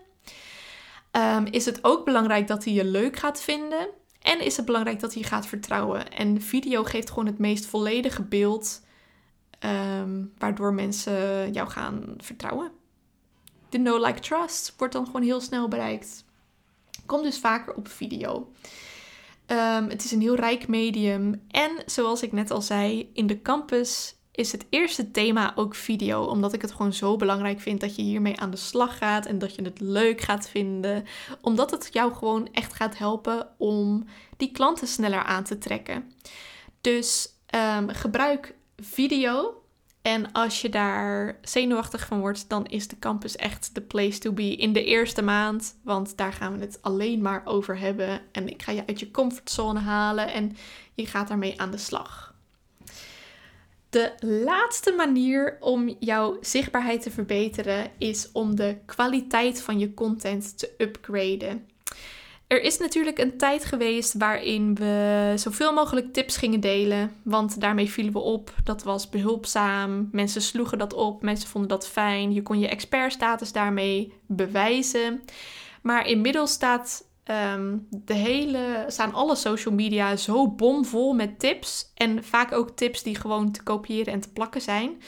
Um, 1.12 1.46
is 1.46 1.66
het 1.66 1.84
ook 1.84 2.06
belangrijk 2.06 2.48
dat 2.48 2.64
hij 2.64 2.74
je 2.74 2.86
leuk 2.86 3.18
gaat 3.18 3.42
vinden. 3.42 3.90
En 4.22 4.46
is 4.46 4.58
het 4.58 4.66
belangrijk 4.66 5.00
dat 5.00 5.14
hij 5.14 5.24
gaat 5.24 5.46
vertrouwen. 5.46 6.12
En 6.12 6.42
video 6.42 6.84
geeft 6.84 7.10
gewoon 7.10 7.26
het 7.26 7.38
meest 7.38 7.66
volledige 7.66 8.24
beeld, 8.24 8.82
um, 9.60 10.34
waardoor 10.38 10.74
mensen 10.74 11.52
jou 11.54 11.70
gaan 11.70 12.14
vertrouwen. 12.18 12.72
De 13.70 13.78
no-like-trust 13.78 14.74
wordt 14.78 14.94
dan 14.94 15.06
gewoon 15.06 15.24
heel 15.24 15.42
snel 15.42 15.68
bereikt. 15.68 16.26
Komt 17.06 17.24
dus 17.24 17.40
vaker 17.40 17.74
op 17.74 17.88
video. 17.88 18.52
Um, 19.52 19.90
het 19.90 20.04
is 20.04 20.12
een 20.12 20.22
heel 20.22 20.36
rijk 20.36 20.68
medium. 20.68 21.46
En 21.48 21.72
zoals 21.86 22.22
ik 22.22 22.32
net 22.32 22.52
al 22.52 22.62
zei, 22.62 23.10
in 23.14 23.28
de 23.28 23.42
campus 23.42 24.16
is 24.32 24.52
het 24.52 24.66
eerste 24.70 25.12
thema 25.12 25.52
ook 25.56 25.76
video. 25.76 26.24
Omdat 26.24 26.54
ik 26.54 26.62
het 26.62 26.72
gewoon 26.72 26.94
zo 26.94 27.16
belangrijk 27.16 27.60
vind 27.60 27.80
dat 27.80 27.96
je 27.96 28.02
hiermee 28.02 28.40
aan 28.40 28.52
de 28.52 28.58
slag 28.58 28.98
gaat 28.98 29.26
en 29.26 29.40
dat 29.40 29.56
je 29.56 29.62
het 29.62 29.80
leuk 29.80 30.22
gaat 30.22 30.50
vinden. 30.50 31.06
Omdat 31.42 31.72
het 31.72 31.90
jou 31.92 32.14
gewoon 32.14 32.48
echt 32.52 32.74
gaat 32.74 32.98
helpen 32.98 33.48
om 33.58 34.06
die 34.38 34.52
klanten 34.52 34.88
sneller 34.88 35.24
aan 35.24 35.44
te 35.44 35.58
trekken. 35.58 36.12
Dus 36.82 37.30
um, 37.78 37.90
gebruik 37.90 38.56
video 38.78 39.59
en 40.02 40.32
als 40.32 40.62
je 40.62 40.70
daar 40.70 41.38
zenuwachtig 41.42 42.06
van 42.06 42.20
wordt, 42.20 42.50
dan 42.50 42.66
is 42.66 42.88
de 42.88 43.00
campus 43.00 43.36
echt 43.36 43.76
de 43.76 43.82
place 43.82 44.20
to 44.20 44.32
be 44.32 44.56
in 44.56 44.74
de 44.74 44.84
eerste 44.84 45.22
maand. 45.22 45.76
Want 45.84 46.18
daar 46.18 46.34
gaan 46.34 46.54
we 46.54 46.66
het 46.66 46.82
alleen 46.82 47.22
maar 47.22 47.42
over 47.46 47.78
hebben. 47.78 48.22
En 48.32 48.48
ik 48.48 48.62
ga 48.62 48.72
je 48.72 48.88
uit 48.88 49.00
je 49.00 49.12
comfortzone 49.12 49.80
halen 49.80 50.34
en 50.34 50.58
je 50.94 51.06
gaat 51.06 51.28
daarmee 51.28 51.62
aan 51.62 51.72
de 51.72 51.78
slag. 51.78 52.34
De 53.90 54.14
laatste 54.20 54.92
manier 54.92 55.58
om 55.60 55.96
jouw 56.00 56.38
zichtbaarheid 56.42 57.02
te 57.02 57.12
verbeteren 57.12 57.92
is 57.98 58.32
om 58.32 58.56
de 58.56 58.78
kwaliteit 58.86 59.62
van 59.62 59.80
je 59.80 59.94
content 59.94 60.58
te 60.58 60.74
upgraden. 60.78 61.68
Er 62.50 62.62
is 62.62 62.78
natuurlijk 62.78 63.18
een 63.18 63.38
tijd 63.38 63.66
geweest 63.66 64.14
waarin 64.14 64.76
we 64.76 65.34
zoveel 65.36 65.74
mogelijk 65.74 66.14
tips 66.14 66.38
gingen 66.38 66.60
delen. 66.60 67.16
Want 67.24 67.62
daarmee 67.62 67.90
vielen 67.90 68.14
we 68.14 68.20
op. 68.20 68.54
Dat 68.64 68.84
was 68.84 69.10
behulpzaam. 69.10 70.10
Mensen 70.12 70.42
sloegen 70.42 70.78
dat 70.78 70.94
op. 70.94 71.22
Mensen 71.22 71.50
vonden 71.50 71.70
dat 71.70 71.88
fijn. 71.88 72.34
Je 72.34 72.42
kon 72.42 72.60
je 72.60 72.68
expertstatus 72.68 73.52
daarmee 73.52 74.14
bewijzen. 74.26 75.22
Maar 75.82 76.08
inmiddels 76.08 76.52
staat 76.52 77.06
um, 77.54 77.88
de 77.90 78.14
hele, 78.14 78.86
staan 78.88 79.14
alle 79.14 79.36
social 79.36 79.74
media 79.74 80.16
zo 80.16 80.48
bomvol 80.52 81.14
met 81.14 81.40
tips. 81.40 81.92
En 81.96 82.24
vaak 82.24 82.52
ook 82.52 82.70
tips 82.70 83.04
die 83.04 83.16
gewoon 83.16 83.52
te 83.52 83.64
kopiëren 83.64 84.14
en 84.14 84.20
te 84.20 84.32
plakken 84.32 84.62
zijn. 84.62 85.02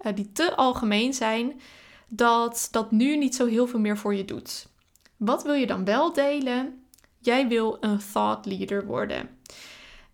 Uh, 0.00 0.12
die 0.14 0.32
te 0.32 0.56
algemeen 0.56 1.14
zijn. 1.14 1.60
Dat 2.08 2.68
dat 2.70 2.90
nu 2.90 3.16
niet 3.16 3.34
zo 3.34 3.46
heel 3.46 3.66
veel 3.66 3.80
meer 3.80 3.98
voor 3.98 4.14
je 4.14 4.24
doet. 4.24 4.68
Wat 5.16 5.42
wil 5.42 5.54
je 5.54 5.66
dan 5.66 5.84
wel 5.84 6.12
delen? 6.12 6.81
Jij 7.22 7.48
wil 7.48 7.76
een 7.80 8.00
thought 8.12 8.46
leader 8.46 8.86
worden. 8.86 9.28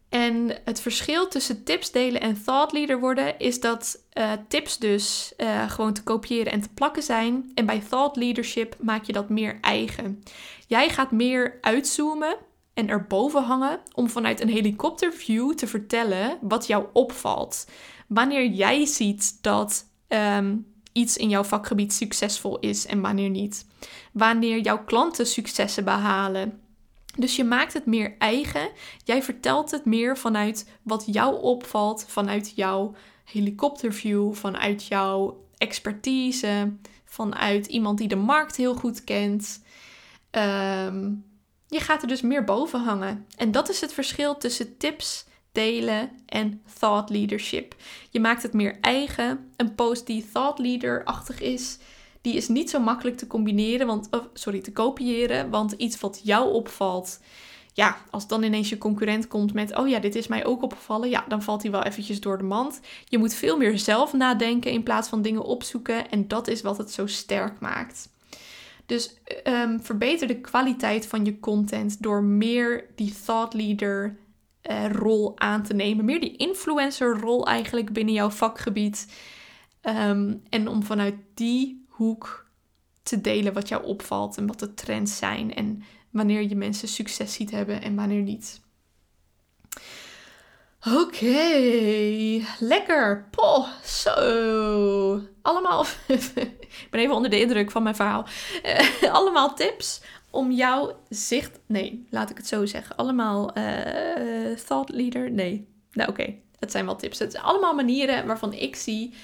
En 0.09 0.61
het 0.65 0.81
verschil 0.81 1.29
tussen 1.29 1.65
tips 1.65 1.91
delen 1.91 2.21
en 2.21 2.43
thought 2.43 2.73
leader 2.73 3.01
worden 3.01 3.39
is 3.39 3.61
dat 3.61 4.03
uh, 4.19 4.33
tips 4.49 4.79
dus 4.79 5.33
uh, 5.37 5.71
gewoon 5.71 5.93
te 5.93 6.03
kopiëren 6.03 6.53
en 6.53 6.61
te 6.61 6.69
plakken 6.75 7.03
zijn. 7.03 7.51
En 7.55 7.67
bij 7.67 7.83
thought 7.89 8.17
leadership 8.17 8.77
maak 8.81 9.05
je 9.05 9.13
dat 9.13 9.29
meer 9.29 9.59
eigen. 9.61 10.23
Jij 10.67 10.89
gaat 10.89 11.11
meer 11.11 11.59
uitzoomen 11.61 12.37
en 12.75 12.89
erboven 12.89 13.43
hangen 13.43 13.81
om 13.95 14.11
vanuit 14.11 14.41
een 14.41 14.49
helikopterview 14.49 15.53
te 15.53 15.67
vertellen 15.67 16.39
wat 16.41 16.67
jou 16.67 16.87
opvalt. 16.93 17.67
Wanneer 18.07 18.47
jij 18.47 18.87
ziet 18.87 19.43
dat 19.43 19.85
um, 20.09 20.67
iets 20.93 21.17
in 21.17 21.29
jouw 21.29 21.45
vakgebied 21.45 21.93
succesvol 21.93 22.59
is 22.59 22.87
en 22.87 23.01
wanneer 23.01 23.31
niet. 23.31 23.67
Wanneer 24.13 24.59
jouw 24.61 24.85
klanten 24.85 25.27
successen 25.27 25.85
behalen 25.85 26.61
dus 27.19 27.37
je 27.37 27.45
maakt 27.45 27.73
het 27.73 27.87
meer 27.87 28.15
eigen. 28.19 28.71
Jij 29.05 29.23
vertelt 29.23 29.71
het 29.71 29.85
meer 29.85 30.19
vanuit 30.19 30.71
wat 30.83 31.05
jou 31.07 31.41
opvalt, 31.43 32.05
vanuit 32.09 32.53
jouw 32.55 32.95
helikopterview, 33.25 34.35
vanuit 34.35 34.87
jouw 34.87 35.45
expertise, 35.57 36.73
vanuit 37.05 37.67
iemand 37.67 37.99
die 37.99 38.09
de 38.09 38.17
markt 38.17 38.57
heel 38.57 38.75
goed 38.75 39.05
kent. 39.05 39.63
Um, 40.31 41.25
je 41.69 41.81
gaat 41.81 42.03
er 42.03 42.09
dus 42.09 42.21
meer 42.21 42.45
boven 42.45 42.81
hangen. 42.81 43.27
En 43.37 43.51
dat 43.51 43.69
is 43.69 43.81
het 43.81 43.93
verschil 43.93 44.37
tussen 44.37 44.77
tips 44.77 45.27
delen 45.53 46.11
en 46.27 46.63
thought 46.79 47.11
leadership. 47.11 47.75
Je 48.11 48.21
maakt 48.21 48.43
het 48.43 48.53
meer 48.53 48.79
eigen. 48.81 49.51
Een 49.57 49.75
post 49.75 50.07
die 50.07 50.29
thought 50.33 50.59
leader-achtig 50.59 51.41
is, 51.41 51.79
die 52.21 52.35
is 52.35 52.49
niet 52.49 52.71
zo 52.71 52.81
makkelijk 52.81 53.17
te 53.17 53.27
combineren, 53.27 53.87
want, 53.87 54.09
sorry, 54.33 54.61
te 54.61 54.73
kopiëren. 54.73 55.51
Want 55.51 55.73
iets 55.73 56.01
wat 56.01 56.21
jou 56.23 56.53
opvalt, 56.53 57.21
ja, 57.73 57.97
als 58.11 58.27
dan 58.27 58.43
ineens 58.43 58.69
je 58.69 58.79
concurrent 58.79 59.29
komt 59.29 59.53
met, 59.53 59.77
oh 59.77 59.89
ja, 59.89 59.99
dit 59.99 60.15
is 60.15 60.27
mij 60.27 60.45
ook 60.45 60.63
opgevallen, 60.63 61.09
ja, 61.09 61.25
dan 61.29 61.43
valt 61.43 61.63
hij 61.63 61.71
wel 61.71 61.83
eventjes 61.83 62.21
door 62.21 62.39
de 62.39 62.45
mand. 62.45 62.81
Je 63.05 63.19
moet 63.19 63.35
veel 63.35 63.57
meer 63.57 63.79
zelf 63.79 64.13
nadenken 64.13 64.71
in 64.71 64.83
plaats 64.83 65.09
van 65.09 65.23
dingen 65.23 65.43
opzoeken 65.43 66.11
en 66.11 66.29
dat 66.29 66.49
is 66.49 66.63
wat 66.63 66.79
het 66.79 66.91
zo 66.91 67.07
sterk 67.07 67.61
maakt. 67.61 68.09
Dus 68.87 69.15
um, 69.45 69.83
verbeter 69.83 70.27
de 70.27 70.41
kwaliteit 70.41 71.07
van 71.07 71.25
je 71.25 71.41
content 71.41 72.03
door 72.03 72.23
meer 72.23 72.85
die 72.95 73.15
thought 73.25 73.55
leader 73.55 74.19
uh, 74.71 74.91
rol 74.93 75.39
aan 75.39 75.63
te 75.63 75.75
nemen. 75.75 76.05
Meer 76.05 76.21
die 76.21 76.37
influencer 76.37 77.19
rol 77.21 77.47
eigenlijk 77.47 77.93
binnen 77.93 78.15
jouw 78.15 78.31
vakgebied. 78.31 79.07
Um, 79.83 80.43
en 80.49 80.69
om 80.69 80.83
vanuit 80.83 81.15
die 81.35 81.87
hoek 81.99 82.47
te 83.03 83.21
delen 83.21 83.53
wat 83.53 83.69
jou 83.69 83.85
opvalt 83.85 84.37
en 84.37 84.47
wat 84.47 84.59
de 84.59 84.75
trends 84.75 85.17
zijn 85.17 85.55
en 85.55 85.83
wanneer 86.11 86.43
je 86.43 86.57
mensen 86.57 86.89
succes 86.89 87.33
ziet 87.33 87.51
hebben 87.51 87.83
en 87.83 87.95
wanneer 87.95 88.23
niet. 88.23 88.61
Oké, 90.97 92.45
lekker. 92.59 93.29
Poh, 93.31 93.69
zo. 93.85 95.23
Allemaal, 95.43 95.85
ik 96.07 96.89
ben 96.91 97.01
even 97.01 97.15
onder 97.15 97.31
de 97.31 97.41
indruk 97.41 97.71
van 97.71 97.83
mijn 97.83 97.95
verhaal. 97.95 98.27
Uh, 99.03 99.13
allemaal 99.13 99.55
tips 99.55 100.01
om 100.31 100.51
jouw 100.51 101.01
zicht, 101.09 101.59
nee, 101.67 102.07
laat 102.11 102.31
ik 102.31 102.37
het 102.37 102.47
zo 102.47 102.67
zeggen. 102.67 102.97
Allemaal 102.97 103.59
uh, 103.59 104.57
thought 104.67 104.89
leader, 104.89 105.31
nee. 105.31 105.69
Nou 105.93 106.11
oké, 106.11 106.35
het 106.59 106.71
zijn 106.71 106.85
wel 106.85 106.97
tips. 106.97 107.19
Het 107.19 107.33
zijn 107.33 107.45
allemaal 107.45 107.75
manieren 107.75 108.27
waarvan 108.27 108.53
ik 108.53 108.77
zie 108.77 109.15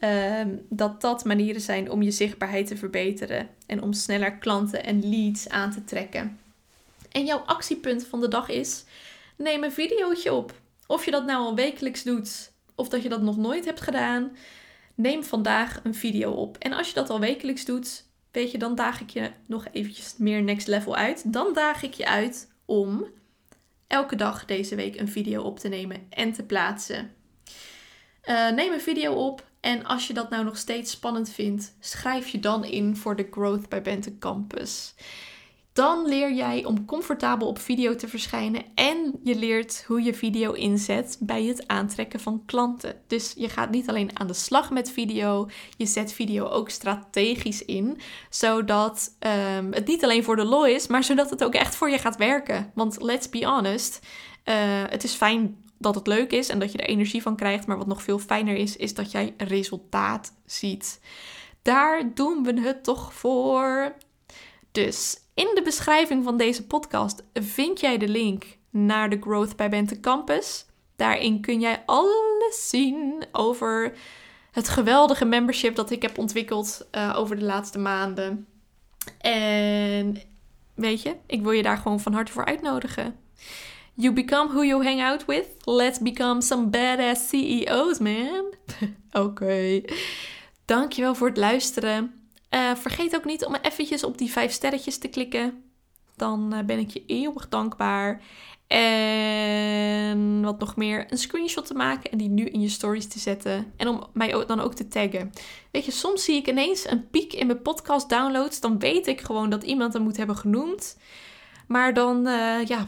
Um, 0.00 0.66
dat 0.68 1.00
dat 1.00 1.24
manieren 1.24 1.60
zijn 1.60 1.90
om 1.90 2.02
je 2.02 2.10
zichtbaarheid 2.10 2.66
te 2.66 2.76
verbeteren 2.76 3.48
en 3.66 3.82
om 3.82 3.92
sneller 3.92 4.36
klanten 4.36 4.84
en 4.84 5.08
leads 5.08 5.48
aan 5.48 5.70
te 5.70 5.84
trekken. 5.84 6.38
En 7.10 7.24
jouw 7.24 7.38
actiepunt 7.38 8.06
van 8.06 8.20
de 8.20 8.28
dag 8.28 8.48
is: 8.48 8.84
neem 9.36 9.62
een 9.62 9.72
videootje 9.72 10.32
op. 10.32 10.54
Of 10.86 11.04
je 11.04 11.10
dat 11.10 11.24
nou 11.24 11.38
al 11.38 11.54
wekelijks 11.54 12.02
doet 12.02 12.52
of 12.74 12.88
dat 12.88 13.02
je 13.02 13.08
dat 13.08 13.22
nog 13.22 13.36
nooit 13.36 13.64
hebt 13.64 13.80
gedaan, 13.80 14.36
neem 14.94 15.24
vandaag 15.24 15.80
een 15.82 15.94
video 15.94 16.30
op. 16.30 16.56
En 16.56 16.72
als 16.72 16.88
je 16.88 16.94
dat 16.94 17.10
al 17.10 17.20
wekelijks 17.20 17.64
doet, 17.64 18.04
weet 18.30 18.50
je, 18.50 18.58
dan 18.58 18.74
daag 18.74 19.00
ik 19.00 19.10
je 19.10 19.30
nog 19.46 19.66
eventjes 19.72 20.14
meer 20.18 20.42
next 20.42 20.66
level 20.66 20.96
uit. 20.96 21.32
Dan 21.32 21.52
daag 21.52 21.82
ik 21.82 21.94
je 21.94 22.06
uit 22.06 22.48
om 22.64 23.06
elke 23.86 24.16
dag 24.16 24.44
deze 24.44 24.74
week 24.74 25.00
een 25.00 25.08
video 25.08 25.42
op 25.42 25.58
te 25.58 25.68
nemen 25.68 26.06
en 26.10 26.32
te 26.32 26.42
plaatsen. 26.42 27.10
Uh, 28.24 28.50
neem 28.50 28.72
een 28.72 28.80
video 28.80 29.12
op 29.12 29.47
En 29.60 29.84
als 29.84 30.06
je 30.06 30.12
dat 30.12 30.30
nou 30.30 30.44
nog 30.44 30.56
steeds 30.56 30.90
spannend 30.90 31.30
vindt, 31.30 31.74
schrijf 31.80 32.28
je 32.28 32.40
dan 32.40 32.64
in 32.64 32.96
voor 32.96 33.16
de 33.16 33.28
Growth 33.30 33.68
bij 33.68 33.82
Bente 33.82 34.18
Campus. 34.18 34.94
Dan 35.72 36.06
leer 36.06 36.32
jij 36.32 36.64
om 36.64 36.84
comfortabel 36.84 37.48
op 37.48 37.58
video 37.58 37.94
te 37.94 38.08
verschijnen 38.08 38.62
en 38.74 39.20
je 39.22 39.34
leert 39.34 39.84
hoe 39.86 40.02
je 40.02 40.14
video 40.14 40.52
inzet 40.52 41.16
bij 41.20 41.44
het 41.44 41.66
aantrekken 41.66 42.20
van 42.20 42.42
klanten. 42.46 43.00
Dus 43.06 43.32
je 43.36 43.48
gaat 43.48 43.70
niet 43.70 43.88
alleen 43.88 44.18
aan 44.18 44.26
de 44.26 44.32
slag 44.32 44.70
met 44.70 44.90
video, 44.90 45.48
je 45.76 45.86
zet 45.86 46.12
video 46.12 46.46
ook 46.48 46.70
strategisch 46.70 47.64
in, 47.64 48.00
zodat 48.30 49.16
um, 49.56 49.72
het 49.72 49.86
niet 49.86 50.04
alleen 50.04 50.24
voor 50.24 50.36
de 50.36 50.44
lol 50.44 50.66
is, 50.66 50.86
maar 50.86 51.04
zodat 51.04 51.30
het 51.30 51.44
ook 51.44 51.54
echt 51.54 51.74
voor 51.74 51.90
je 51.90 51.98
gaat 51.98 52.16
werken. 52.16 52.70
Want 52.74 53.02
let's 53.02 53.28
be 53.28 53.46
honest, 53.46 54.00
uh, 54.44 54.54
het 54.88 55.04
is 55.04 55.12
fijn 55.12 55.56
dat 55.78 55.94
het 55.94 56.06
leuk 56.06 56.32
is 56.32 56.48
en 56.48 56.58
dat 56.58 56.72
je 56.72 56.78
er 56.78 56.88
energie 56.88 57.22
van 57.22 57.36
krijgt, 57.36 57.66
maar 57.66 57.78
wat 57.78 57.86
nog 57.86 58.02
veel 58.02 58.18
fijner 58.18 58.56
is, 58.56 58.76
is 58.76 58.94
dat 58.94 59.10
jij 59.10 59.34
resultaat 59.36 60.32
ziet. 60.46 61.00
Daar 61.62 62.14
doen 62.14 62.42
we 62.42 62.60
het 62.60 62.84
toch 62.84 63.14
voor. 63.14 63.94
Dus 64.72 65.20
in 65.34 65.50
de 65.54 65.62
beschrijving 65.62 66.24
van 66.24 66.36
deze 66.36 66.66
podcast 66.66 67.22
vind 67.32 67.80
jij 67.80 67.98
de 67.98 68.08
link 68.08 68.44
naar 68.70 69.10
de 69.10 69.18
Growth 69.20 69.56
bij 69.56 69.68
Bente 69.68 70.00
Campus. 70.00 70.66
Daarin 70.96 71.40
kun 71.40 71.60
jij 71.60 71.82
alles 71.86 72.68
zien 72.68 73.24
over 73.32 73.92
het 74.50 74.68
geweldige 74.68 75.24
membership 75.24 75.74
dat 75.74 75.90
ik 75.90 76.02
heb 76.02 76.18
ontwikkeld 76.18 76.88
uh, 76.92 77.14
over 77.16 77.36
de 77.36 77.44
laatste 77.44 77.78
maanden. 77.78 78.46
En 79.18 80.22
weet 80.74 81.02
je, 81.02 81.16
ik 81.26 81.42
wil 81.42 81.52
je 81.52 81.62
daar 81.62 81.78
gewoon 81.78 82.00
van 82.00 82.12
harte 82.12 82.32
voor 82.32 82.44
uitnodigen. 82.44 83.16
You 84.00 84.12
become 84.12 84.52
who 84.52 84.62
you 84.62 84.84
hang 84.84 85.00
out 85.00 85.24
with. 85.24 85.46
Let's 85.64 85.98
become 85.98 86.40
some 86.40 86.70
badass 86.70 87.28
CEO's, 87.28 87.98
man. 87.98 88.44
Oké. 89.24 89.80
Dankjewel 90.64 91.14
voor 91.14 91.28
het 91.28 91.36
luisteren. 91.36 92.30
Uh, 92.50 92.74
vergeet 92.74 93.16
ook 93.16 93.24
niet 93.24 93.44
om 93.44 93.54
eventjes 93.54 94.04
op 94.04 94.18
die 94.18 94.30
vijf 94.30 94.52
sterretjes 94.52 94.98
te 94.98 95.08
klikken. 95.08 95.62
Dan 96.16 96.54
uh, 96.54 96.60
ben 96.60 96.78
ik 96.78 96.90
je 96.90 97.02
eeuwig 97.06 97.48
dankbaar. 97.48 98.22
En 98.66 100.42
wat 100.42 100.58
nog 100.58 100.76
meer, 100.76 101.06
een 101.08 101.18
screenshot 101.18 101.66
te 101.66 101.74
maken 101.74 102.10
en 102.10 102.18
die 102.18 102.28
nu 102.28 102.44
in 102.44 102.60
je 102.60 102.68
stories 102.68 103.08
te 103.08 103.18
zetten. 103.18 103.72
En 103.76 103.88
om 103.88 104.06
mij 104.12 104.44
dan 104.46 104.60
ook 104.60 104.74
te 104.74 104.88
taggen. 104.88 105.32
Weet 105.70 105.84
je, 105.84 105.90
soms 105.90 106.24
zie 106.24 106.36
ik 106.36 106.48
ineens 106.48 106.90
een 106.90 107.08
piek 107.10 107.32
in 107.32 107.46
mijn 107.46 107.62
podcast 107.62 108.08
downloads. 108.08 108.60
Dan 108.60 108.78
weet 108.78 109.06
ik 109.06 109.20
gewoon 109.20 109.50
dat 109.50 109.62
iemand 109.62 109.92
hem 109.92 110.02
moet 110.02 110.16
hebben 110.16 110.36
genoemd. 110.36 110.98
Maar 111.66 111.94
dan, 111.94 112.26
uh, 112.26 112.64
ja, 112.64 112.86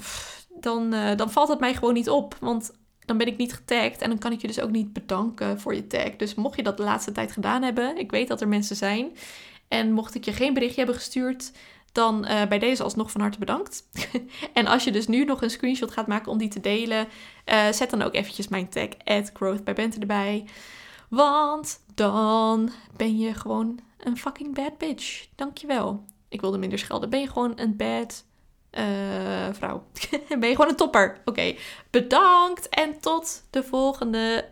dan, 0.63 0.91
dan 1.17 1.31
valt 1.31 1.49
het 1.49 1.61
mij 1.61 1.75
gewoon 1.75 1.95
niet 1.95 2.09
op. 2.09 2.37
Want 2.41 2.73
dan 3.11 3.19
ben 3.19 3.27
ik 3.27 3.37
niet 3.37 3.53
getagd 3.53 4.01
en 4.03 4.09
dan 4.09 4.19
kan 4.19 4.33
ik 4.33 4.41
je 4.41 4.47
dus 4.47 4.61
ook 4.61 4.71
niet 4.71 4.93
bedanken 4.93 5.61
voor 5.61 5.75
je 5.75 5.87
tag. 5.87 6.17
Dus 6.17 6.35
mocht 6.35 6.57
je 6.57 6.63
dat 6.63 6.77
de 6.77 6.83
laatste 6.83 7.13
tijd 7.13 7.33
gedaan 7.33 7.63
hebben, 7.63 7.99
ik 7.99 8.11
weet 8.11 8.29
dat 8.29 8.41
er 8.41 8.49
mensen 8.49 8.77
zijn. 8.77 9.17
En 9.69 9.93
mocht 9.93 10.15
ik 10.15 10.25
je 10.25 10.33
geen 10.33 10.55
berichtje 10.55 10.79
hebben 10.79 10.97
gestuurd, 10.97 11.53
dan 11.93 12.25
uh, 12.25 12.47
bij 12.47 12.59
deze 12.59 12.83
alsnog 12.83 13.11
van 13.11 13.21
harte 13.21 13.39
bedankt. 13.39 13.85
en 14.53 14.67
als 14.67 14.85
je 14.85 14.93
dus 14.93 15.07
nu 15.07 15.25
nog 15.25 15.43
een 15.43 15.51
screenshot 15.51 15.91
gaat 15.91 16.07
maken 16.07 16.33
om 16.33 16.39
die 16.39 16.49
te 16.49 16.61
delen, 16.61 17.07
uh, 17.47 17.69
zet 17.73 17.91
dan 17.91 18.03
ook 18.03 18.15
eventjes 18.15 18.49
mijn 18.49 18.69
tag 18.69 18.89
growth 19.33 19.69
erbij. 19.99 20.45
Want 21.09 21.81
dan 21.95 22.71
ben 22.97 23.19
je 23.19 23.35
gewoon 23.35 23.81
een 23.99 24.17
fucking 24.17 24.55
bad 24.55 24.79
bitch. 24.79 25.27
Dankjewel. 25.35 26.05
Ik 26.29 26.41
wilde 26.41 26.59
minder 26.59 26.79
schelden. 26.79 27.11
Ben 27.11 27.21
je 27.21 27.29
gewoon 27.29 27.53
een 27.57 27.77
bad 27.77 28.25
uh, 28.79 29.49
vrouw. 29.53 29.83
ben 30.39 30.49
je 30.49 30.55
gewoon 30.55 30.71
een 30.71 30.77
topper. 30.77 31.21
Oké, 31.25 31.55
bedankt 31.91 32.69
en 32.69 33.01
tot 33.01 33.43
de 33.51 33.63
volgende. 33.63 34.49